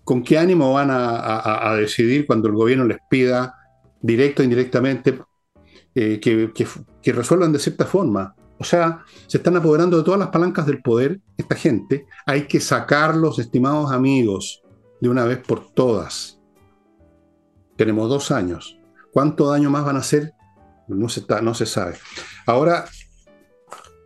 [0.03, 3.53] con qué ánimo van a, decidir cuando el gobierno les pida,
[4.01, 5.19] directo o indirectamente,
[5.93, 8.35] eh, que, resuelvan de cierta forma.
[8.57, 12.05] O sea, se están apoderando de todas las palancas del poder esta gente.
[12.25, 14.63] Hay que sacarlos, estimados amigos,
[15.01, 16.39] de una vez por todas.
[17.75, 18.79] Tenemos dos años.
[19.11, 20.33] ¿Cuánto daño más van a hacer?
[20.87, 21.95] No se, no se sabe.
[22.45, 22.85] Ahora,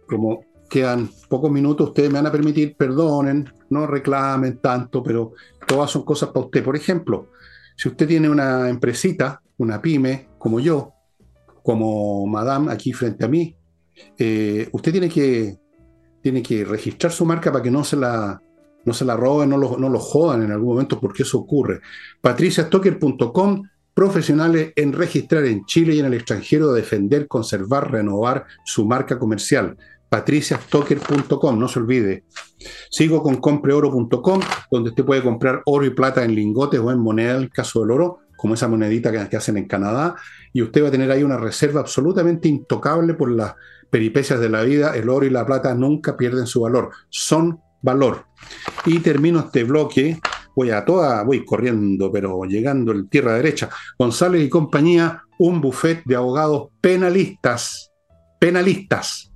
[0.08, 5.34] como quedan pocos minutos, ustedes me van a permitir, perdonen, no reclamen tanto, pero
[5.66, 6.64] todas son cosas para usted.
[6.64, 7.32] Por ejemplo,
[7.76, 10.94] si usted tiene una empresita, una pyme, como yo,
[11.64, 13.57] como Madame aquí frente a mí,
[14.18, 15.58] eh, usted tiene que,
[16.22, 18.42] tiene que registrar su marca para que no se la,
[18.86, 21.82] no se la roben, no lo, no jodan en algún momento, porque eso ocurre.
[22.22, 23.64] patriciastocker.com
[23.98, 29.76] profesionales en registrar en Chile y en el extranjero, defender, conservar, renovar su marca comercial.
[30.08, 32.24] patriciastocker.com, no se olvide.
[32.92, 34.40] Sigo con compreoro.com,
[34.72, 37.82] donde usted puede comprar oro y plata en lingotes o en moneda, en el caso
[37.82, 40.16] del oro, como esa monedita que, hacen en Canadá,
[40.54, 43.56] y usted va a tener ahí una reserva absolutamente intocable por las
[43.90, 44.96] peripecias de la vida.
[44.96, 48.26] El oro y la plata nunca pierden su valor, son valor.
[48.86, 50.20] Y termino este bloque,
[50.56, 53.70] voy a toda, voy corriendo, pero llegando en tierra derecha.
[53.98, 57.92] González y compañía, un buffet de abogados penalistas,
[58.40, 59.32] penalistas.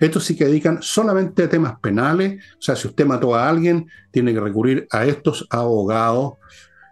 [0.00, 3.86] Estos sí que dedican solamente a temas penales, o sea, si usted mató a alguien,
[4.10, 6.34] tiene que recurrir a estos abogados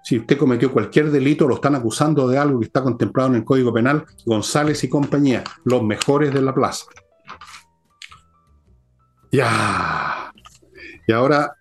[0.03, 3.45] si usted cometió cualquier delito, lo están acusando de algo que está contemplado en el
[3.45, 6.87] Código Penal, González y compañía, los mejores de la plaza.
[9.31, 10.33] Ya.
[11.07, 11.55] Y ahora...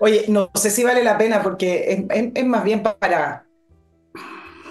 [0.00, 3.46] Oye, no sé si vale la pena porque es, más bien para,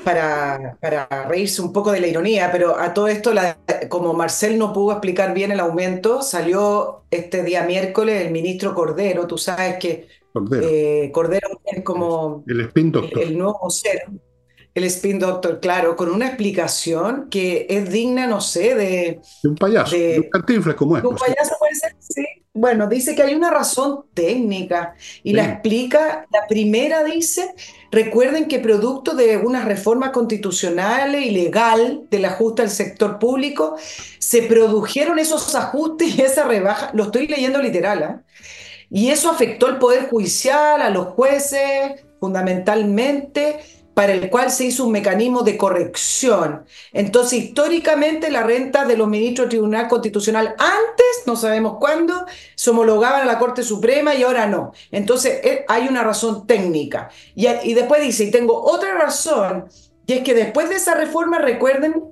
[0.04, 3.32] para, para, reírse un poco de la ironía, pero a todo esto,
[3.88, 9.26] como Marcel no pudo explicar bien el aumento, salió este día miércoles el ministro Cordero,
[9.26, 10.68] tú sabes que Cordero.
[10.70, 13.22] Eh, Cordero es como el, spin doctor.
[13.22, 14.06] el nuevo ser,
[14.74, 19.20] el spin doctor, claro, con una explicación que es digna, no sé, de...
[19.44, 21.04] De un payaso, de, un cantinflas como es.
[21.04, 22.26] un payaso puede ser, sí.
[22.54, 27.54] Bueno, dice que hay una razón técnica y la explica, la primera dice,
[27.92, 33.78] recuerden que producto de una reforma constitucional y legal del ajuste al sector público,
[34.20, 38.34] se produjeron esos ajustes y esa rebaja, lo estoy leyendo literal, ¿eh?
[38.92, 43.60] Y eso afectó al Poder Judicial, a los jueces, fundamentalmente,
[43.94, 46.66] para el cual se hizo un mecanismo de corrección.
[46.92, 52.26] Entonces, históricamente, la renta de los ministros del Tribunal Constitucional antes, no sabemos cuándo,
[52.56, 54.74] se homologaban a la Corte Suprema y ahora no.
[54.92, 57.10] Entonces, eh, hay una razón técnica.
[57.34, 59.70] Y, y después dice, y tengo otra razón,
[60.06, 62.12] y es que después de esa reforma, recuerden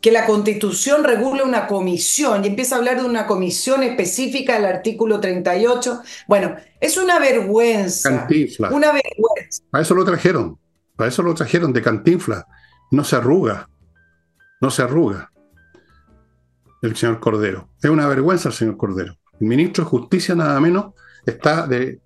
[0.00, 4.64] que la constitución regule una comisión y empieza a hablar de una comisión específica del
[4.64, 6.00] artículo 38.
[6.26, 8.10] Bueno, es una vergüenza.
[8.10, 8.70] Cantinfla.
[8.70, 9.62] Una vergüenza.
[9.70, 10.58] Para eso lo trajeron.
[10.96, 12.46] Para eso lo trajeron de cantinfla.
[12.90, 13.68] No se arruga.
[14.60, 15.30] No se arruga.
[16.80, 17.68] El señor Cordero.
[17.82, 19.18] Es una vergüenza el señor Cordero.
[19.38, 20.94] El ministro de Justicia, nada menos,
[21.26, 22.00] está de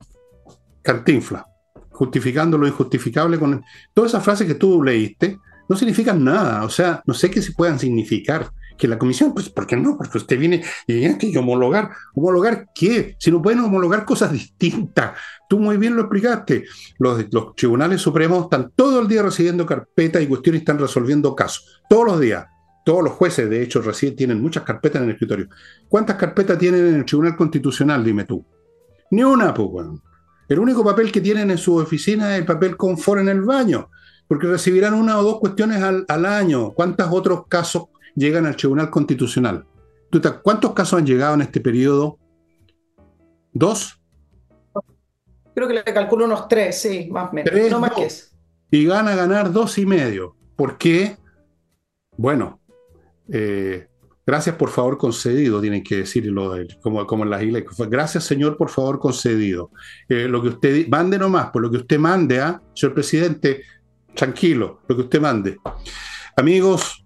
[0.82, 1.46] cantinfla,
[1.90, 5.38] justificando lo injustificable con todas esas frases que tú leíste
[5.68, 6.64] no significan nada.
[6.64, 8.50] O sea, no sé qué se puedan significar.
[8.76, 9.96] Que la comisión, pues, ¿por qué no?
[9.96, 11.92] Porque usted viene y tiene que homologar.
[12.12, 13.14] ¿Homologar qué?
[13.20, 15.12] Si no pueden homologar cosas distintas.
[15.48, 16.64] Tú muy bien lo explicaste.
[16.98, 21.82] Los, tribunales supremos están todo el día recibiendo carpetas y cuestiones están resolviendo casos.
[21.88, 22.46] Todos los días.
[22.84, 25.48] Todos los jueces, de hecho, recién tienen muchas carpetas en el escritorio.
[25.88, 28.04] ¿Cuántas carpetas tienen en el Tribunal Constitucional?
[28.04, 28.44] Dime tú.
[29.12, 30.02] Ni una, pues, bueno.
[30.48, 33.88] El único papel que tienen en su oficina es el papel confort en el baño
[34.28, 36.72] porque recibirán una o dos cuestiones al, año.
[36.72, 39.66] ¿Cuántos otros casos llegan al Tribunal Constitucional?
[40.42, 42.18] ¿Cuántos casos han llegado en este periodo?
[43.52, 44.00] ¿Dos?
[45.54, 47.70] Creo que le calculo unos tres, sí, más o menos.
[47.70, 48.26] no más que eso.
[48.70, 50.36] Y gana a ganar dos y medio.
[50.56, 51.16] ¿Por qué?
[52.16, 52.60] Bueno,
[53.28, 53.88] eh,
[54.26, 57.88] gracias por favor concedido, tienen que decirlo como, como en las iglesias.
[57.88, 59.70] Gracias Señor por favor concedido.
[60.08, 62.60] Eh, lo que usted mande nomás, por lo que usted mande, ¿ah?
[62.74, 63.62] señor presidente,
[64.14, 65.58] tranquilo, lo que usted mande.
[66.36, 67.04] Amigos,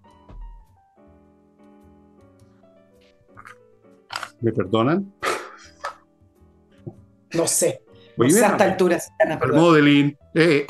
[4.40, 5.12] ¿me perdonan?
[7.34, 7.82] No sé.
[8.16, 9.12] No sé alturas.
[9.52, 10.66] Modeling, eh,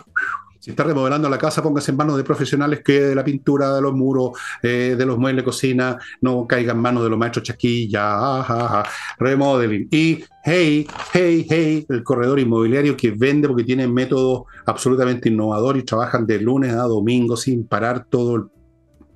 [0.68, 3.80] si está remodelando la casa, póngase en manos de profesionales que de la pintura, de
[3.80, 8.84] los muros, eh, de los muebles cocina, no caiga en manos de los maestros chaquilla,
[9.18, 9.88] remodeling.
[9.90, 15.86] Y hey, hey, hey, el corredor inmobiliario que vende porque tiene métodos absolutamente innovadores y
[15.86, 18.42] trabajan de lunes a domingo sin parar todo el,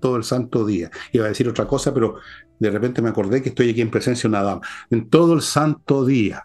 [0.01, 0.91] todo el santo día.
[1.13, 2.17] Iba a decir otra cosa, pero
[2.59, 4.63] de repente me acordé que estoy aquí en presencia de una dama.
[4.89, 6.45] En todo el santo día.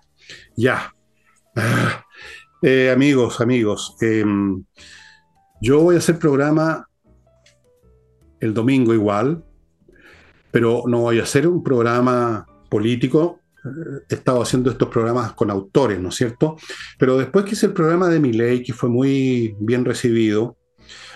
[0.57, 0.93] Ya.
[1.55, 2.03] Ah,
[2.61, 4.63] eh, amigos, amigos, em,
[5.61, 6.87] yo voy a hacer programa
[8.39, 9.43] el domingo igual,
[10.51, 13.39] pero no voy a hacer un programa político.
[14.09, 16.57] He estado haciendo estos programas con autores, ¿no es cierto?
[16.97, 20.57] Pero después que hice el programa de mi ley, que fue muy bien recibido,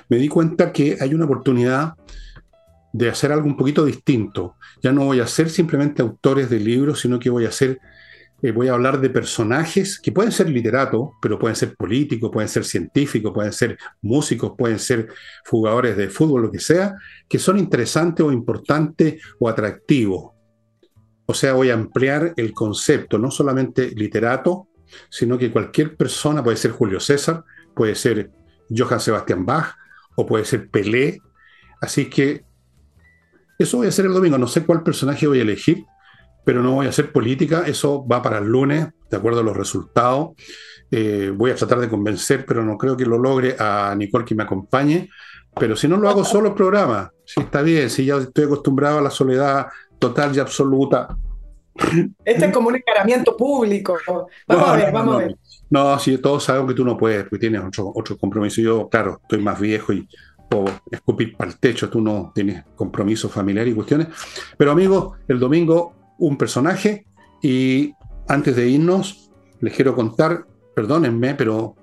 [0.09, 1.93] me di cuenta que hay una oportunidad
[2.93, 4.55] de hacer algo un poquito distinto.
[4.81, 7.79] Ya no voy a ser simplemente autores de libros, sino que voy a ser
[8.41, 12.49] eh, voy a hablar de personajes que pueden ser literatos, pero pueden ser políticos, pueden
[12.49, 15.09] ser científicos, pueden ser músicos, pueden ser
[15.45, 16.95] jugadores de fútbol, lo que sea,
[17.29, 20.31] que son interesantes o importantes o atractivos.
[21.25, 24.67] O sea, voy a ampliar el concepto, no solamente literato,
[25.09, 27.43] sino que cualquier persona, puede ser Julio César,
[27.75, 28.31] puede ser
[28.69, 29.75] Johann Sebastian Bach
[30.15, 31.19] o puede ser Pelé.
[31.79, 32.43] Así que
[33.57, 34.37] eso voy a hacer el domingo.
[34.37, 35.85] No sé cuál personaje voy a elegir,
[36.43, 39.55] pero no voy a hacer política, eso va para el lunes, de acuerdo a los
[39.55, 40.31] resultados.
[40.89, 44.35] Eh, voy a tratar de convencer, pero no creo que lo logre a Nicole que
[44.35, 45.09] me acompañe.
[45.59, 48.99] Pero si no lo hago solo el programa, si está bien, si ya estoy acostumbrado
[48.99, 49.67] a la soledad
[49.99, 51.15] total y absoluta.
[52.25, 53.97] Este es como un encaramiento público.
[54.47, 55.37] Vamos a ver, vamos a ver.
[55.69, 58.61] No, si todos sabemos que tú no puedes, porque tienes otro, otro compromiso.
[58.61, 60.07] Yo, claro, estoy más viejo y
[60.49, 64.07] puedo escupir para el techo, tú no tienes compromiso familiar y cuestiones.
[64.57, 67.05] Pero amigos, el domingo un personaje
[67.41, 67.93] y
[68.27, 70.45] antes de irnos les quiero contar,
[70.75, 71.75] perdónenme, pero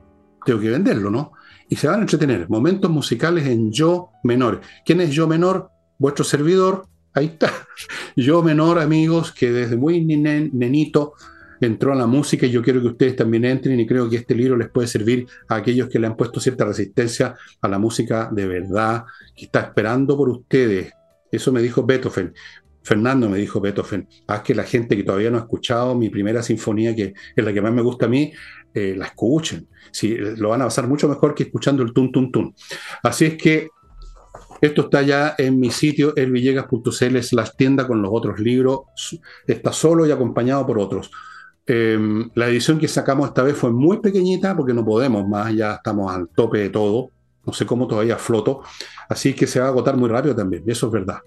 [0.44, 1.32] tengo que venderlo, ¿no?
[1.68, 4.60] Y se van a entretener, momentos musicales en yo menor.
[4.84, 5.70] ¿Quién es yo menor?
[5.98, 7.52] Vuestro servidor, ahí está.
[8.16, 11.14] Yo menor, amigos, que desde muy nenito
[11.60, 14.34] entró a la música y yo quiero que ustedes también entren y creo que este
[14.34, 18.28] libro les puede servir a aquellos que le han puesto cierta resistencia a la música
[18.32, 19.04] de verdad,
[19.36, 20.92] que está esperando por ustedes.
[21.30, 22.32] Eso me dijo Beethoven.
[22.88, 26.42] Fernando me dijo Beethoven, haz que la gente que todavía no ha escuchado mi primera
[26.42, 28.32] sinfonía, que es la que más me gusta a mí,
[28.72, 29.68] eh, la escuchen.
[30.38, 32.54] Lo van a pasar mucho mejor que escuchando el tun tun tun.
[33.02, 33.68] Así es que
[34.62, 38.80] esto está ya en mi sitio, elvillegas.cl, es la tienda con los otros libros.
[39.46, 41.10] Está solo y acompañado por otros.
[41.66, 45.74] Em, la edición que sacamos esta vez fue muy pequeñita porque no podemos más, ya
[45.74, 47.10] estamos al tope de todo.
[47.44, 48.62] No sé cómo todavía floto.
[49.10, 51.18] Así que se va a agotar muy rápido también, eso es verdad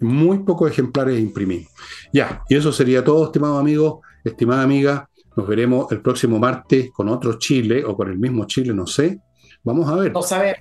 [0.00, 1.70] muy pocos ejemplares imprimidos.
[2.12, 5.08] Ya, y eso sería todo, estimado amigo, estimada amiga.
[5.36, 9.20] Nos veremos el próximo martes con otro Chile o con el mismo Chile, no sé.
[9.62, 10.12] Vamos a ver.
[10.12, 10.56] Vamos a ver.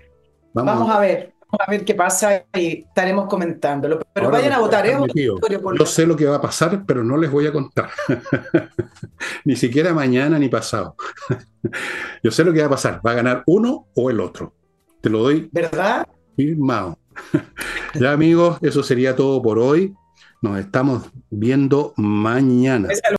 [0.54, 1.34] Vamos, a ver.
[1.52, 4.00] Vamos a ver qué pasa y estaremos comentándolo.
[4.14, 4.98] Pero vayan a votar, ¿eh?
[5.14, 7.90] Yo sé lo que va a pasar, pero no les voy a contar.
[9.46, 10.96] ni siquiera mañana ni pasado.
[12.24, 13.02] Yo sé lo que va a pasar.
[13.06, 14.54] Va a ganar uno o el otro.
[15.02, 15.50] Te lo doy.
[15.52, 16.08] ¿Verdad?
[16.36, 16.98] Firmado.
[17.94, 19.94] ya amigos, eso sería todo por hoy.
[20.42, 22.90] Nos estamos viendo mañana.